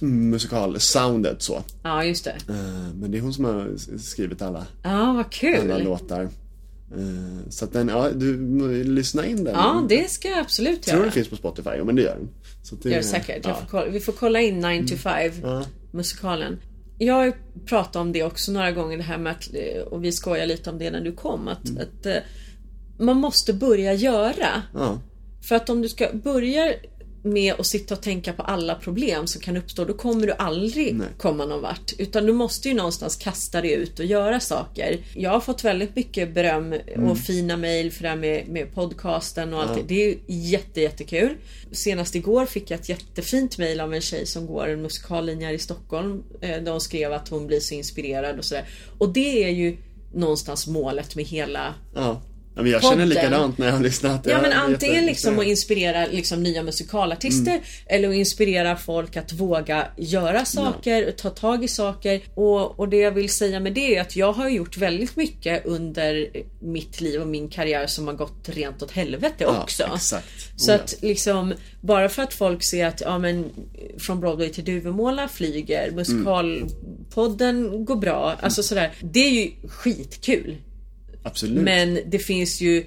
[0.00, 1.62] musikal-soundet så.
[1.82, 2.30] Ja, just det.
[2.48, 2.54] Eh,
[2.94, 5.60] Men det är hon som har skrivit alla, Ja, vad kul.
[5.60, 6.22] alla låtar.
[6.22, 9.54] Eh, Så att den, ja, du lyssna in den.
[9.54, 11.02] Ja, det ska jag absolut Jag tror göra.
[11.04, 12.28] den finns på Spotify, ja men det gör den.
[12.62, 13.44] Så det, gör det säkert.
[13.44, 13.60] Jag Ja.
[13.60, 15.64] får kolla, vi får kolla in 9 to 5 Ja.
[15.92, 16.58] musikalen.
[16.98, 17.32] Jag har
[17.66, 20.70] pratat om det också några gånger det här med att, eh, och vi skojar lite
[20.70, 21.82] om det när du kom, att, Mm.
[21.82, 22.06] att
[22.98, 24.62] man måste börja göra.
[24.74, 24.98] Ja,
[25.42, 26.74] För att om du ska börja
[27.26, 30.94] med att sitta och tänka på alla problem som kan uppstå, då kommer du aldrig
[30.94, 31.06] Nej.
[31.18, 31.92] komma någon vart.
[31.98, 34.98] Utan du måste ju någonstans kasta dig ut och göra saker.
[35.14, 36.74] Jag har fått väldigt mycket beröm
[37.10, 39.82] och fina mejl för det här med, med podcasten och allt det.
[39.94, 41.34] Det är jätte, jättekul.
[41.72, 45.54] Senast igår fick jag ett jättefint mejl av en tjej som går en musikallinje här
[45.54, 46.22] i Stockholm.
[46.40, 48.64] eh, Där hon skrev att hon blir så inspirerad och sådär.
[48.98, 49.76] Och det är ju
[50.14, 52.22] någonstans målet med hela ja.
[52.56, 53.08] Ja men jag känner Podden.
[53.08, 54.26] likadant när jag har lyssnat.
[54.30, 57.62] Ja men antingen liksom att inspirera liksom nya musikalartister Mm.
[57.86, 62.20] eller att inspirera folk att våga göra saker, ta tag i saker.
[62.34, 65.66] Och, och det jag vill säga med det är att jag har gjort väldigt mycket
[65.66, 66.28] under
[66.60, 69.82] mitt liv och min karriär som har gått rent åt helvete Ja, också.
[69.94, 70.26] exakt.
[70.56, 70.82] Så Oh, ja.
[70.84, 73.44] att liksom bara för att folk ser att ja men
[73.98, 78.92] från Broadway till Duvemåla flyger, musikalpodden går bra, alltså sådär.
[79.00, 80.56] Det är ju skitkul.
[81.26, 81.62] Absolut.
[81.62, 82.84] Men det finns ju eh,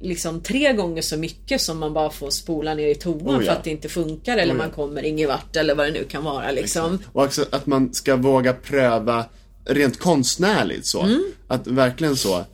[0.00, 3.52] liksom tre gånger så mycket som man bara får spola ner i toan Oh ja.
[3.52, 4.64] för att det inte funkar eller Oh ja.
[4.64, 6.98] man kommer ingen vart eller vad det nu kan vara liksom.
[7.12, 9.24] Och också att man ska våga pröva
[9.64, 11.02] rent konstnärligt så.
[11.02, 11.24] Mm.
[11.48, 12.44] Att verkligen så.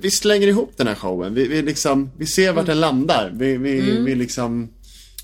[0.00, 1.34] Vi slänger ihop den här showen.
[1.34, 3.32] Vi, vi, liksom, vi ser vart den landar.
[3.34, 4.68] Vi, vi, vi liksom...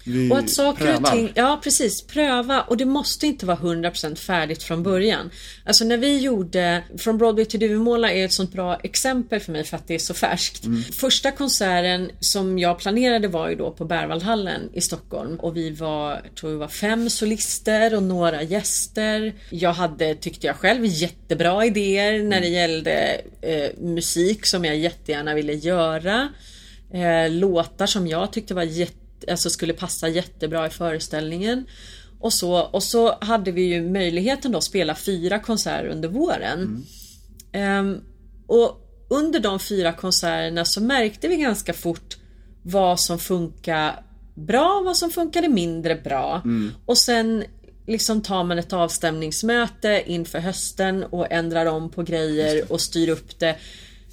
[0.07, 0.33] Vi Mm.
[0.33, 1.01] Och att saker prövar.
[1.01, 5.31] och ting, ja precis, pröva och det måste inte vara 100% färdigt från början.
[5.65, 9.65] Alltså när vi gjorde, från Broadway till Duvemåla är ett sånt bra exempel för mig
[9.65, 10.65] för att det är så färskt.
[10.65, 10.83] Mm.
[10.83, 16.11] Första konserten som jag planerade var ju då på Berwaldhallen i Stockholm och vi var,
[16.11, 19.35] jag tror vi var fem solister och några gäster.
[19.51, 25.35] Jag hade, tyckte jag själv, jättebra idéer när det gällde eh, musik som jag jättegärna
[25.35, 26.29] ville göra.
[26.93, 31.67] Eh, låtar som jag tyckte var jätte alltså skulle passa jättebra i föreställningen.
[32.21, 36.87] Och så, och så hade vi ju möjligheten då att spela fyra konserter under våren.
[37.53, 38.01] Ehm,
[38.47, 42.17] och under de fyra konserterna så märkte vi ganska fort
[42.63, 44.03] vad som funkar
[44.35, 46.43] bra, vad som funkade mindre bra.
[46.87, 47.45] Och sen
[47.87, 53.39] liksom tar man ett avstämningsmöte inför hösten och ändrar om på grejer och styr upp
[53.39, 53.57] det.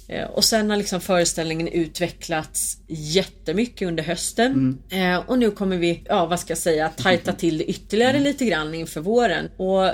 [0.08, 4.78] Eh, Och sen har liksom föreställningen utvecklats jättemycket under hösten.
[4.90, 8.44] Eh, och nu kommer vi, ja vad ska jag säga, tajta till det ytterligare lite
[8.44, 9.50] grann inför våren.
[9.56, 9.86] Och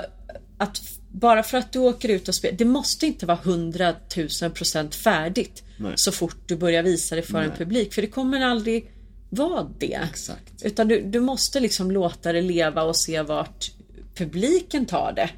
[0.57, 3.95] att bara för att du åker ut och spelar, det måste inte vara 100
[4.41, 5.93] 000 procent färdigt Nej.
[5.95, 7.57] så fort du börjar visa det för en Nej.
[7.57, 7.93] publik.
[7.93, 8.91] För det kommer aldrig
[9.29, 9.99] vara det.
[10.09, 10.63] Exakt.
[10.63, 13.71] Utan du, du måste liksom låta det leva och se vart
[14.15, 15.29] publiken tar det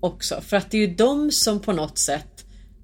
[0.00, 0.40] också.
[0.40, 2.31] För att det är ju de som på något sätt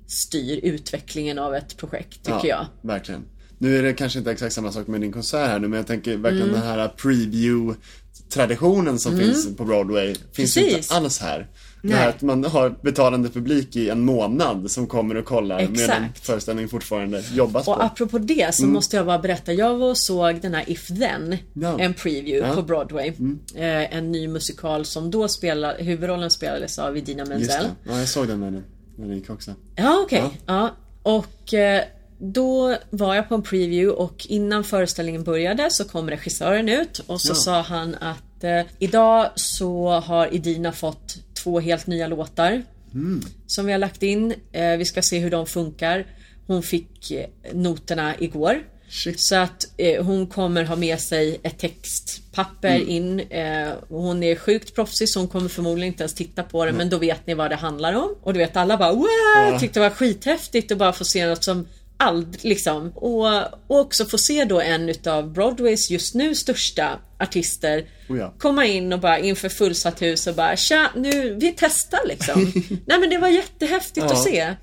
[0.08, 2.66] styr utvecklingen av ett projekt, tycker jag.
[2.82, 3.24] Verkligen.
[3.58, 5.86] Nu är det kanske inte exakt samma sak med din konsert här nu, men jag
[5.86, 6.60] tänker verkligen Mm.
[6.60, 10.76] den här preview-traditionen som finns på Broadway finns ju Precis.
[10.76, 11.46] inte alls här.
[11.82, 12.08] Det här Nej.
[12.08, 16.26] att man har betalande publik i en månad som kommer och kollar medan Exakt.
[16.26, 17.82] föreställningen fortfarande jobbas Och på.
[17.82, 19.52] apropå det så måste jag bara berätta.
[19.52, 21.78] Jag var och såg den här If Then, Ja.
[21.78, 22.44] en preview Ja.
[22.44, 22.56] Mm.
[22.56, 23.08] på Broadway.
[23.54, 27.66] Eh, en ny musikal som då spelar, huvudrollen spelades av Idina Menzel.
[27.88, 28.64] Ja, jag såg den när den,
[28.98, 29.54] när den gick också.
[29.76, 30.22] Ja, okej.
[30.22, 30.30] Ja.
[30.46, 30.74] Ja.
[31.02, 31.82] Och eh,
[32.18, 37.20] då var jag på en preview och innan föreställningen började så kom regissören ut och
[37.20, 37.34] så Ja.
[37.34, 42.62] sa han att eh, idag så har Idina fått två helt nya låtar
[42.94, 43.20] Mm.
[43.46, 44.34] som vi har lagt in.
[44.52, 46.06] Eh, vi ska se hur de funkar.
[46.46, 47.12] Hon fick
[47.52, 48.62] noterna igår.
[48.90, 49.20] Shit.
[49.20, 52.88] Så att eh, hon kommer ha med sig ett textpapper Mm.
[52.88, 53.20] in.
[53.20, 56.90] Eh, hon är sjukt proffsig så hon kommer förmodligen inte ens titta på det men
[56.90, 58.14] då vet ni vad det handlar om.
[58.22, 59.58] Och du vet alla bara wow!
[59.60, 62.90] Tyckte det var skithäftigt att bara få se något som aldrig liksom.
[62.94, 63.26] Och,
[63.66, 68.34] och också få se då en utav Broadways just nu största artister Oh ja.
[68.38, 72.52] komma in och bara inför fullsatt hus och bara tja nu vi testar liksom.
[72.86, 74.12] Nej men det var jättehäftigt Ja.
[74.12, 74.54] att se.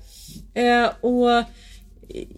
[0.54, 1.42] Eh, och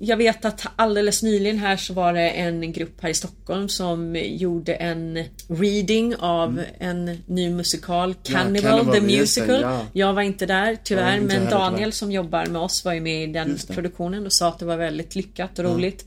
[0.00, 4.16] jag vet att alldeles nyligen här så var det en grupp här i Stockholm som
[4.16, 9.60] gjorde en reading av en ny musikal, Cannibal, Cannibal, the Musical.
[9.60, 9.86] ja.
[9.92, 11.90] Jag var inte där Ja, tyvärr inte men Daniel tyvärr.
[11.90, 14.76] som jobbar med oss var ju med i den produktionen och sa att det var
[14.76, 16.06] väldigt lyckat och roligt.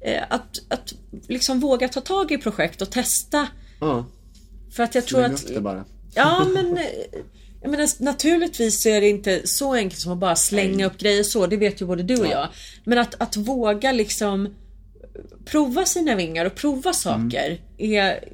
[0.00, 0.94] Eh, Att, att
[1.28, 3.48] liksom våga ta tag i projekt och testa.
[3.80, 4.04] Ja,
[4.72, 5.50] För att jag tror att.
[6.14, 6.78] Ja men
[7.64, 11.22] jag menar, naturligtvis så är det inte så enkelt som att bara slänga upp grejer
[11.22, 12.48] så, det vet ju både du och jag.
[12.84, 14.54] Men att, att våga liksom
[15.44, 18.24] prova sina vingar och prova saker är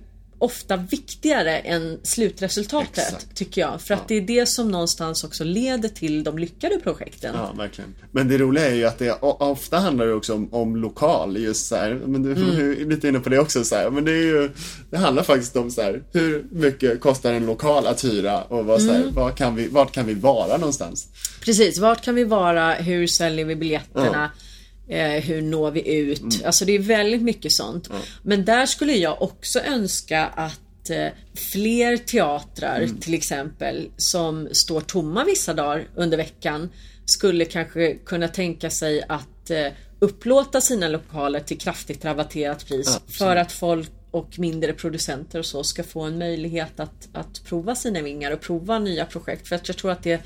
[0.40, 3.35] ofta viktigare än slutresultatet Exakt.
[3.37, 3.81] tycker jag.
[3.81, 7.35] För att det är det som någonstans också leder till de lyckade projekten.
[7.35, 7.94] Ja, verkligen.
[8.12, 11.66] Men det roliga är ju att det ofta handlar det också om, om lokal, just
[11.66, 12.70] så här, men du Mm.
[12.70, 14.50] är lite inne på det också så här, men det är ju,
[14.90, 18.83] det handlar faktiskt om så här, hur mycket kostar en lokal att hyra och vad,
[18.83, 19.14] så här, Mm.
[19.14, 21.09] vad kan vi, vart kan vi vara någonstans?
[21.44, 22.74] Precis, vart kan vi vara?
[22.74, 24.31] Hur säljer vi biljetterna?
[24.90, 26.20] Eh, hur når vi ut?
[26.20, 26.33] Mm.
[26.44, 27.90] Alltså det är väldigt mycket sånt.
[28.22, 32.96] Men där skulle jag också önska att eh, fler teatrar Mm.
[32.96, 36.70] till exempel som står tomma vissa dagar under veckan
[37.05, 39.66] skulle kanske kunna tänka sig att eh,
[39.98, 43.16] upplåta sina lokaler till kraftigt rabatterat pris absolut.
[43.16, 47.74] för att folk och mindre producenter och så ska få en möjlighet att, att prova
[47.74, 49.48] sina vingar och prova nya projekt.
[49.48, 50.20] För att jag tror att det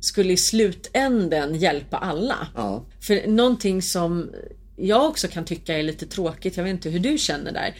[0.00, 2.48] skulle i slutänden hjälpa alla.
[2.54, 2.84] Ja.
[3.00, 4.30] För någonting som
[4.76, 7.74] jag också kan tycka är lite tråkigt, jag vet inte hur du känner där.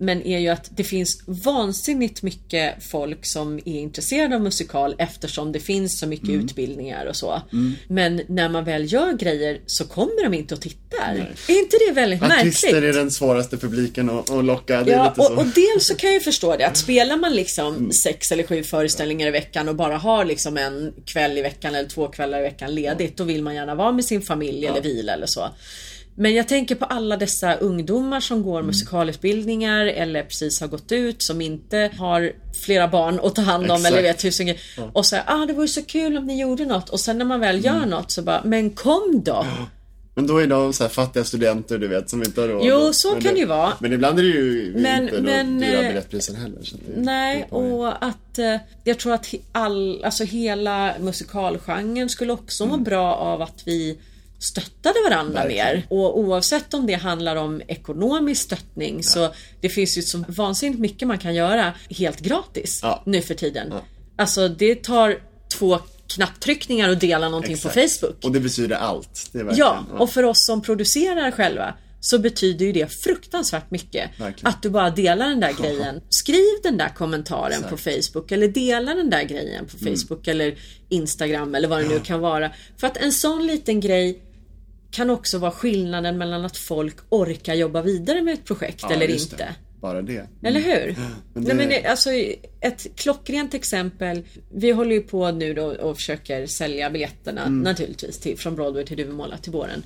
[0.00, 5.52] Men är ju att det finns vansinnigt mycket folk som är intresserade av musikal eftersom
[5.52, 6.44] det finns så mycket Mm.
[6.44, 7.42] utbildningar och så.
[7.88, 11.14] Men när man väl gör grejer så kommer de inte och tittar.
[11.14, 11.56] Nej.
[11.56, 12.94] Är inte det väldigt Artister märkligt?
[12.94, 16.56] är den svåraste publiken att, att locka, Ja, och, och dels så kan jag förstå
[16.56, 20.56] det att spelar man liksom sex eller sju föreställningar i veckan och bara har liksom
[20.56, 23.92] en kväll i veckan eller två kvällar i veckan ledigt då vill man gärna vara
[23.92, 25.48] med sin familj eller vila eller så.
[26.20, 31.22] Men jag tänker på alla dessa ungdomar som går musikalutbildningar eller precis har gått ut
[31.22, 32.32] som inte har
[32.64, 33.92] flera barn att ta hand om Exakt.
[33.92, 34.60] eller vet tusen grejer.
[34.92, 37.40] Och säger ah det vore så kul om ni gjorde något och sen när man
[37.40, 39.46] väl gör något så bara men kom då!
[40.14, 42.62] Men då är de så här fattiga studenter du vet som inte har råd.
[42.64, 43.72] Jo, så men kan det ju vara.
[43.80, 46.62] Men ibland är det ju Men- inte men, då dyra eh, biljettpriser heller.
[46.62, 52.76] Så Nej, och att eh, jag tror att all, alltså hela musikalgenren skulle också Mm.
[52.78, 53.98] må bra av att vi
[54.38, 55.66] stöttade varandra Verkligen.
[55.76, 55.86] mer.
[55.90, 61.08] Och oavsett om det handlar om ekonomisk stöttning så det finns ju så vansinnigt mycket
[61.08, 63.02] man kan göra helt gratis Ja.
[63.06, 63.68] nu för tiden.
[63.70, 63.82] Ja.
[64.16, 65.18] Alltså det tar
[65.58, 65.78] två
[66.14, 67.74] knapptryckningar och dela någonting Exakt.
[67.74, 68.24] på Facebook.
[68.24, 69.28] Och det betyder allt.
[69.32, 74.10] Det Ja, och för oss som producerar själva så betyder ju det fruktansvärt mycket.
[74.20, 74.46] Verkligen.
[74.46, 76.00] Att du bara delar den där grejen.
[76.08, 79.96] Skriv den där kommentaren på Facebook eller dela den där grejen på Mm.
[79.96, 82.50] Facebook eller Instagram eller vad det nu kan vara.
[82.80, 84.22] För att en sån liten grej
[84.90, 89.10] kan också vara skillnaden mellan att folk orkar jobba vidare med ett projekt Ja, eller
[89.10, 89.36] inte.
[89.36, 89.54] Det.
[89.80, 90.26] Bara det.
[90.42, 90.96] Eller hur?
[91.34, 92.10] Men Nej, det- men alltså,
[92.60, 94.22] ett klockrent exempel.
[94.54, 97.60] Vi håller ju på nu då och försöker sälja biljetterna Mm.
[97.60, 99.82] naturligtvis till, från Broadway till Duvemåla till våren.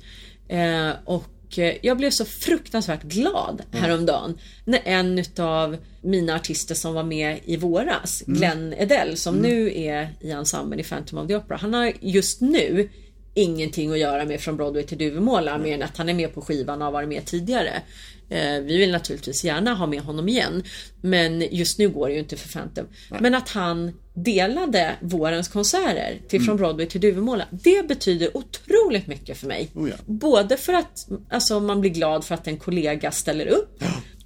[0.47, 6.93] Eh, och eh, jag blev så fruktansvärt glad häromdagen när en utav mina artister som
[6.93, 8.37] var med i våras, Mm.
[8.39, 11.57] Glenn Edell, som nu är i ensemblen i Phantom of the Opera.
[11.57, 12.89] Han har just nu
[13.33, 16.41] ingenting att göra med från Broadway till Duvemåla mer än att han är med på
[16.41, 17.81] skivan och har varit med tidigare.
[18.29, 20.63] Eh, vi vill naturligtvis gärna ha med honom igen.
[21.01, 22.85] Men just nu går det ju inte för Phantom.
[23.19, 26.47] Men att han delade vårens konserter till Mm.
[26.47, 27.45] Från Broadway till Duvemåla.
[27.51, 29.69] Det betyder otroligt mycket för mig.
[29.75, 29.95] Oh ja.
[30.05, 33.83] Både för att alltså, man blir glad för att en kollega ställer upp.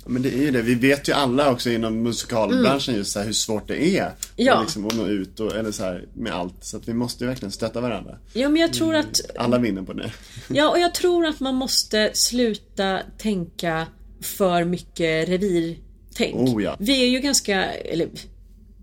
[0.08, 3.34] Men det är ju det, vi vet ju alla också inom musikalbranschen just så hur
[3.34, 4.04] svårt det är.
[4.04, 4.16] Mm.
[4.36, 4.62] Ja.
[4.62, 6.56] Liksom att nå ut och, eller så här med allt.
[6.62, 8.18] Så att vi måste ju verkligen stötta varandra.
[8.34, 10.12] Ja men jag tror att Alla vinner på det.
[10.48, 13.88] Ja, och jag tror att man måste sluta tänka
[14.22, 16.36] för mycket revirtänk.
[16.36, 16.76] Oh, ja.
[16.80, 18.08] Vi är ju ganska, eller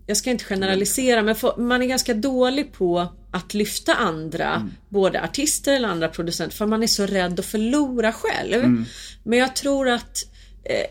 [0.07, 4.71] jag ska inte generalisera, men man är ganska dålig på att lyfta andra, Mm.
[4.89, 8.53] både artister eller andra producenter, för man är så rädd att förlora själv.
[8.53, 8.85] Mm.
[9.23, 10.17] Men jag tror att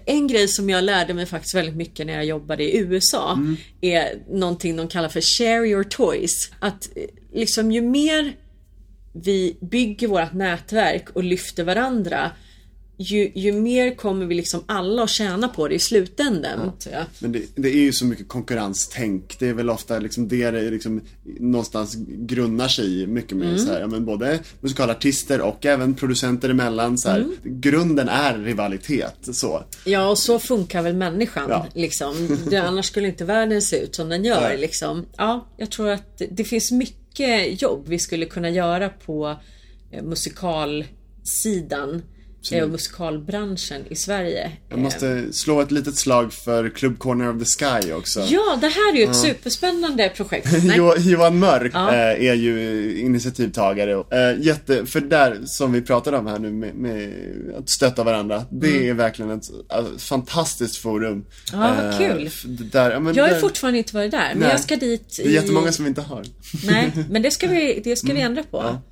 [0.07, 3.57] en grej som jag lärde mig faktiskt väldigt mycket när jag jobbade i USA Mm.
[3.81, 6.51] är någonting de kallar för share your toys.
[6.59, 7.03] Att eh,
[7.33, 8.37] liksom ju mer
[9.12, 12.31] vi bygger vårt nätverk och lyfter varandra
[12.97, 16.72] ju, ju mer kommer vi liksom alla att tjäna på det i slutändan.
[16.92, 17.05] jag.
[17.18, 19.36] Men det, det är ju så mycket konkurrenstänk.
[19.38, 21.01] Det är väl ofta liksom det det liksom
[21.40, 23.07] någonstans grundar sig i.
[23.07, 23.49] Mycket Mm.
[23.51, 26.99] med så här, ja, men både musikalartister och även producenter emellan.
[26.99, 27.34] Så här, Mm.
[27.61, 29.16] Grunden är rivalitet.
[29.32, 29.62] Så.
[29.84, 31.47] Ja, och så funkar väl människan.
[31.49, 31.66] Ja.
[31.74, 32.38] Liksom.
[32.51, 34.40] Det, annars skulle inte världen se ut som den gör.
[34.40, 34.59] Nej.
[34.59, 35.07] Liksom.
[35.16, 39.36] Ja, jag tror att det, det finns mycket jobb vi skulle kunna göra på
[39.90, 42.03] eh, musikalsidan
[42.53, 44.53] eh, och musikalbranschen i Sverige.
[44.68, 48.20] Jag måste slå ett litet slag för Club Corner of the Sky också.
[48.20, 50.49] Ja, det här är ju ett superspännande projekt.
[50.99, 51.88] Johan Mörk Ja.
[51.95, 53.92] eh, är ju initiativtagare.
[53.92, 57.12] Eh, jätte, för där, som vi pratade om här nu med, med
[57.59, 58.45] att stötta varandra.
[58.51, 58.88] Det Mm.
[58.90, 61.24] är verkligen ett, eh, fantastiskt forum.
[61.53, 62.30] Ja, vad Eh, kul.
[62.72, 64.49] där, ja, Jag har där, fortfarande inte varit där, men Nej.
[64.51, 66.22] jag ska dit Det är jättemånga som inte har.
[66.66, 68.57] Nej, men det ska vi, det ska vi ändra på.
[68.62, 68.82] Ja.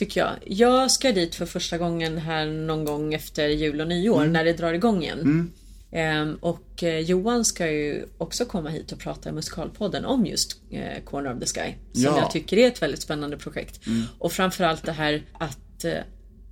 [0.00, 0.30] Tycker jag.
[0.46, 4.52] Jag ska dit för första gången här någon gång efter jul och nyår när det
[4.52, 5.52] drar igång igen.
[5.92, 10.56] Ehm, och eh, Johan ska ju också komma hit och prata i Musikalpodden om just
[10.70, 11.74] eh, Corner of the Sky.
[11.92, 12.18] Som Ja.
[12.18, 13.80] jag tycker är ett väldigt spännande projekt.
[14.18, 15.92] Och framförallt det här att eh,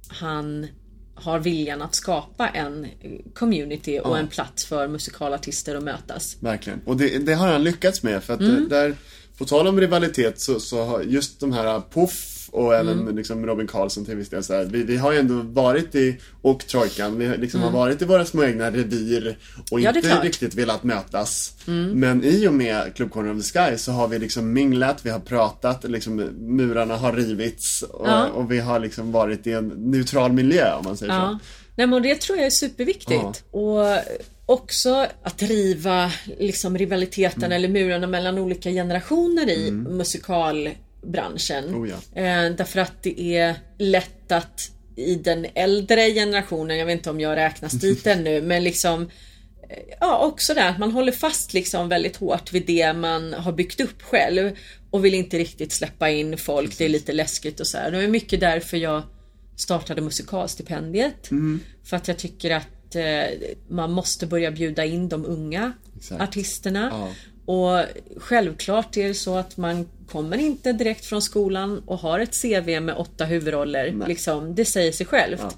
[0.09, 0.67] han
[1.15, 2.87] har viljan att skapa en
[3.35, 6.37] community och en plats för musikalartister att mötas.
[6.41, 6.81] Verkligen.
[6.85, 8.69] Och det, det har han lyckats med för att Mm.
[8.69, 8.95] där,
[9.39, 13.17] på tal om rivalitet så, så har just de här Puff och även Mm.
[13.17, 16.17] liksom Robin Karlsson till viss del så här, vi, vi har ju ändå varit i,
[16.43, 19.39] och Trojkan, vi har liksom har varit i våra små egna revir
[19.71, 19.85] och Mm.
[19.95, 20.11] Ja, inte.
[20.11, 20.23] Mm.
[20.23, 21.53] riktigt velat mötas.
[21.95, 25.11] Men i och med Club Corner of the Sky så har vi liksom minglat, vi
[25.11, 28.27] har pratat, liksom murarna har rivits och, Ja.
[28.27, 31.39] och vi har liksom varit i en neutral miljö om man säger Ja.
[31.43, 31.47] så.
[31.77, 33.45] Nej men det tror jag är superviktigt.
[33.51, 33.81] Och
[34.47, 37.53] också att riva liksom rivaliteten Mm.
[37.57, 39.71] eller murarna mellan olika generationer i
[41.03, 41.75] musikalbranschen.
[41.75, 42.21] Oh ja.
[42.23, 47.21] eh, därför att det är lätt att i den äldre generationen, jag vet inte om
[47.21, 51.89] jag räknas dit ännu, men liksom eh, Ja, också det att man håller fast liksom
[51.89, 54.57] väldigt hårt vid det man har byggt upp själv
[54.91, 57.91] och vill inte riktigt släppa in folk, det är lite läskigt och så här.
[57.91, 59.03] Det är mycket därför jag
[59.57, 61.31] startade musikalstipendiet.
[61.31, 61.61] Mm.
[61.85, 63.39] För att jag tycker att eh,
[63.69, 66.23] man måste börja bjuda in de unga Exakt.
[66.23, 66.89] artisterna.
[66.93, 67.09] Ja.
[67.49, 67.85] Och
[68.17, 72.81] självklart är det så att man kommer inte direkt från skolan och har ett CV
[72.81, 73.93] med åtta huvudroller.
[73.93, 74.09] Nej.
[74.09, 75.41] Liksom, det säger sig självt.
[75.41, 75.53] Ja.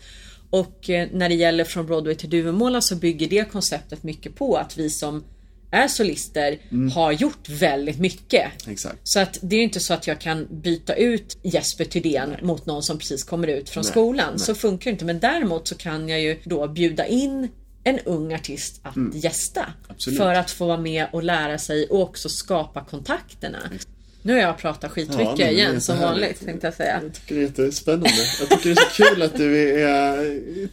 [0.50, 4.56] Och eh, när det gäller från Broadway till Duvemåla så bygger det konceptet mycket på
[4.56, 5.24] att vi som
[5.70, 6.90] är solister Mm.
[6.90, 8.68] har gjort väldigt mycket.
[8.68, 8.98] Exakt.
[9.04, 12.82] Så att det är inte så att jag kan byta ut Jesper Thydén mot någon
[12.82, 14.38] som precis kommer ut från skolan.
[14.38, 15.04] Så funkar det inte.
[15.04, 17.48] Men däremot så kan jag ju då bjuda in
[17.84, 19.60] en ung artist att gästa.
[19.60, 19.74] Mm.
[19.88, 20.18] Absolut.
[20.18, 23.58] För att få vara med och lära sig och också skapa kontakterna.
[24.22, 27.00] Nu har jag pratat skitmycket Ja, igen som vanligt tänkte jag säga.
[27.02, 28.10] Jag tycker det är jättespännande.
[28.40, 30.16] Jag tycker det är så kul att du är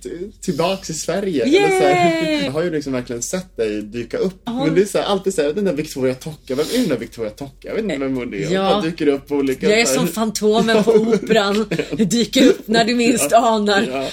[0.03, 0.09] t-
[0.41, 1.43] tillbaks i Sverige.
[1.43, 2.43] Eller så här, Yay!
[2.45, 4.41] jag har ju liksom verkligen sett dig dyka upp.
[4.45, 6.97] Men det är så här, alltid såhär, den där Victoria Tocca, vem är den där
[6.97, 7.53] Victoria Tocca?
[7.61, 8.53] Jag vet inte vem hon är.
[8.53, 8.73] Ja.
[8.73, 9.69] Hon dyker upp på olika...
[9.69, 11.65] Jag är här- som Fantomen på Operan.
[11.91, 13.87] Du dyker upp när du minst anar.
[13.91, 14.07] Ja.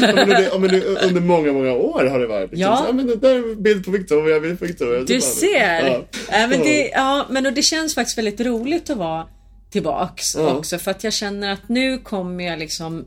[0.00, 2.50] Ja, men det, ja, men det, under många, många år har det varit.
[2.50, 2.60] Liksom.
[2.72, 2.76] Ja.
[2.76, 5.00] Så, ja men det där är bild på Victoria, bild på Victoria.
[5.06, 5.86] Du ser!
[5.86, 6.04] Ja.
[6.32, 6.46] Ja.
[6.46, 9.26] men det, ja, men och det känns faktiskt väldigt roligt att vara
[9.70, 10.54] tillbaks Ja.
[10.54, 13.04] också för att jag känner att nu kommer jag liksom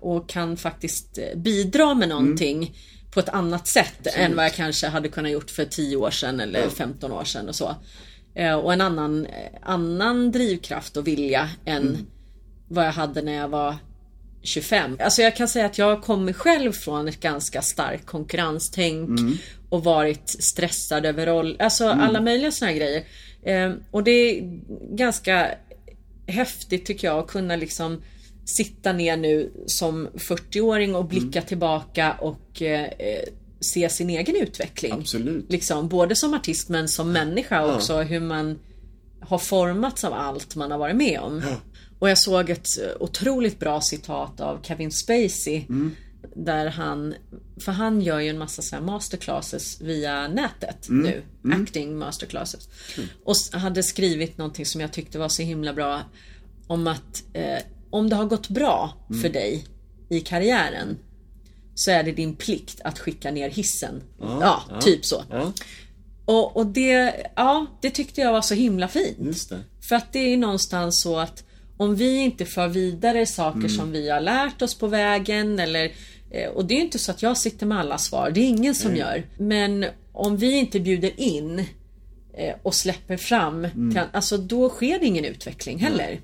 [0.00, 2.76] och kan faktiskt eh, bidra med någonting
[3.10, 6.40] på ett annat sätt än vad jag kanske hade kunnat gjort för 10 år sedan
[6.40, 7.76] eller 15 år sedan och så.
[8.34, 12.06] Eh, Och en annan, eh, annan drivkraft och vilja än
[12.68, 13.76] vad jag hade när jag var
[14.42, 14.96] 25.
[15.00, 19.20] Alltså jag kan säga att jag kommer själv från ett ganska starkt konkurrenstänk
[19.70, 23.04] och varit stressad över roll, alltså alla möjliga här grejer.
[23.42, 24.60] Eh, och det är
[24.96, 25.50] ganska
[26.26, 28.02] häftigt tycker jag att kunna liksom
[28.44, 33.24] sitta ner nu som 40-åring och blicka tillbaka och eh, eh,
[33.60, 34.92] se sin egen utveckling.
[34.92, 35.52] Absolut.
[35.52, 38.58] Liksom, både som artist men som människa också hur man
[39.20, 41.42] har formats av allt man har varit med om.
[41.98, 42.68] Och jag såg ett
[43.00, 45.64] otroligt bra citat av Kevin Spacey
[46.36, 47.14] där han,
[47.64, 51.22] för han gör ju en massa så masterclasses via nätet nu.
[51.52, 52.68] Acting masterclasses.
[53.24, 56.00] Och s- hade skrivit någonting som jag tyckte var så himla bra.
[56.66, 57.58] Om att eh,
[57.90, 58.92] om det har gått bra
[59.22, 59.64] för dig
[60.10, 60.98] i karriären
[61.74, 64.02] så är det din plikt att skicka ner hissen.
[64.20, 65.24] Ja, typ så.
[65.30, 65.52] Ja,
[66.24, 69.52] Och, och det, ja, det tyckte jag var så himla fint.
[69.88, 71.44] För att det är någonstans så att
[71.76, 73.68] om vi inte för vidare saker Mm.
[73.70, 75.92] som vi har lärt oss på vägen eller
[76.54, 78.96] och det är inte så att jag sitter med alla svar, det är ingen som
[78.96, 79.22] gör.
[79.38, 81.58] Men om vi inte bjuder in
[82.38, 83.90] eh, och släpper fram, Mm.
[83.92, 86.20] till, alltså då sker det ingen utveckling heller.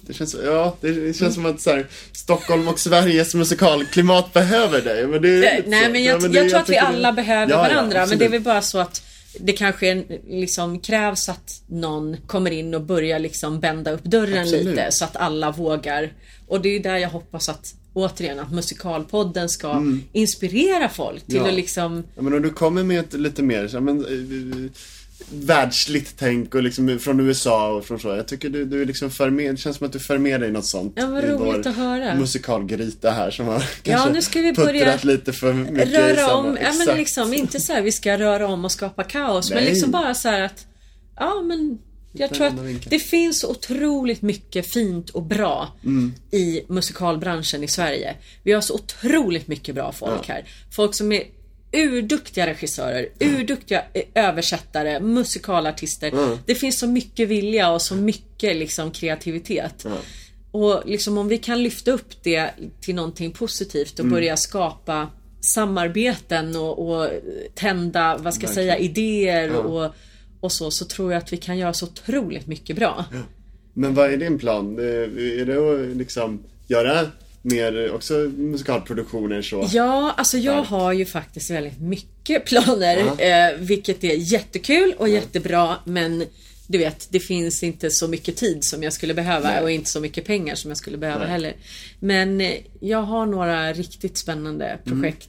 [0.00, 5.06] Det känns, ja, det känns som att så här, Stockholm och Sveriges musikalklimat behöver dig.
[5.06, 7.16] Men det är Eh, Nej men Ja, jag, det- jag tror att vi alla det-
[7.16, 8.18] behöver Ja, ja, varandra men absolut.
[8.18, 9.02] det är väl bara så att
[9.40, 14.64] det kanske liksom krävs att någon kommer in och börjar liksom bända upp dörren Absolut.
[14.66, 16.12] lite så att alla vågar.
[16.46, 19.82] Och det är där jag hoppas att återigen att musikalpodden ska
[20.12, 21.44] inspirera folk till Mm.
[21.46, 21.50] Ja.
[21.50, 24.70] att liksom Ja, men om du kommer med ett lite mer så, ja, men, eh,
[25.34, 28.08] världsligt tänk och liksom från USA och från så.
[28.08, 30.40] Jag tycker du, du är liksom för med, det känns som att du för med
[30.40, 30.92] dig något sånt.
[30.96, 32.14] Ja, vad roligt att höra.
[32.14, 36.72] musikalgryta här som har kanske nu ska vi börja lite för mycket röra om, ja
[36.86, 39.72] men liksom inte så här vi ska röra om och skapa kaos men Nej.
[39.72, 40.66] liksom bara så här att
[41.16, 41.78] ja men
[42.12, 42.54] jag tror att
[42.90, 46.14] det finns otroligt mycket fint och bra Mm.
[46.30, 48.14] i musikalbranschen i Sverige.
[48.42, 50.44] Vi har så otroligt mycket bra folk här.
[50.70, 51.22] Folk som är
[51.72, 56.38] urduktiga regissörer, urduktiga eh, översättare, musikalartister.
[56.46, 59.86] Det finns så mycket vilja och så mycket liksom kreativitet.
[60.50, 62.50] Och liksom om vi kan lyfta upp det
[62.80, 65.08] till någonting positivt och börja skapa
[65.40, 67.10] samarbeten och, och
[67.54, 69.94] tända, vad ska jag säga, idéer och,
[70.42, 73.04] och så, så tror jag att vi kan göra så otroligt mycket bra.
[73.74, 74.78] Men vad är din plan?
[74.78, 74.84] Eh,
[75.40, 75.56] Är det
[75.90, 77.06] att liksom göra
[77.42, 79.68] mer också musikalproduktioner så?
[79.72, 85.76] Ja, alltså jag har ju faktiskt väldigt mycket planer, eh, vilket är jättekul och jättebra,
[85.84, 86.24] men
[86.66, 90.00] du vet, det finns inte så mycket tid som jag skulle behöva och inte så
[90.00, 91.28] mycket pengar som jag skulle behöva Nej.
[91.28, 91.56] heller.
[92.00, 95.28] Men eh, jag har några riktigt spännande projekt.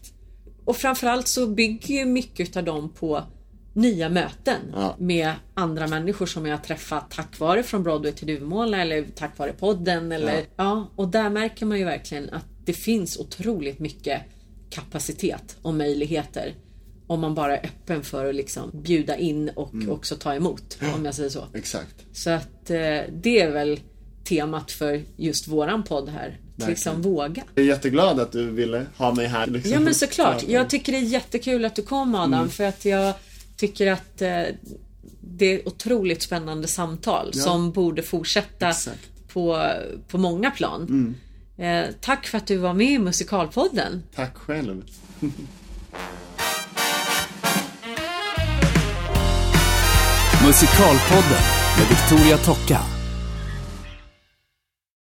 [0.65, 3.23] Och framförallt så bygger ju mycket av dem på
[3.73, 4.95] nya möten Ja.
[4.99, 9.37] med andra människor som jag har träffat tack vare Från Broadway till Duvemåla eller tack
[9.37, 10.91] vare podden eller ja.
[10.95, 14.21] och där märker man ju verkligen att det finns otroligt mycket
[14.69, 16.55] kapacitet och möjligheter
[17.07, 21.05] om man bara är öppen för att liksom bjuda in och också ta emot om
[21.05, 21.43] jag säger så.
[21.53, 21.95] Exakt.
[22.13, 23.79] Så att eh, det är väl
[24.23, 26.39] temat för just våran podd här.
[26.57, 27.43] Att liksom våga.
[27.55, 29.47] Jag är jätteglad att du ville ha mig här.
[29.47, 29.71] Liksom.
[29.71, 30.43] Ja men såklart.
[30.43, 30.49] Ja.
[30.49, 33.13] Jag tycker det är jättekul att du kom Adam för att jag
[33.57, 34.43] tycker att eh,
[35.21, 39.27] det är otroligt spännande samtal som borde fortsätta Exakt.
[39.27, 39.71] på,
[40.07, 41.15] på många plan.
[41.57, 44.03] Eh, tack för att du var med i Musikalpodden.
[44.15, 44.83] Tack själv.
[50.45, 51.43] Musikalpodden
[51.77, 53.02] med Victoria Tocka.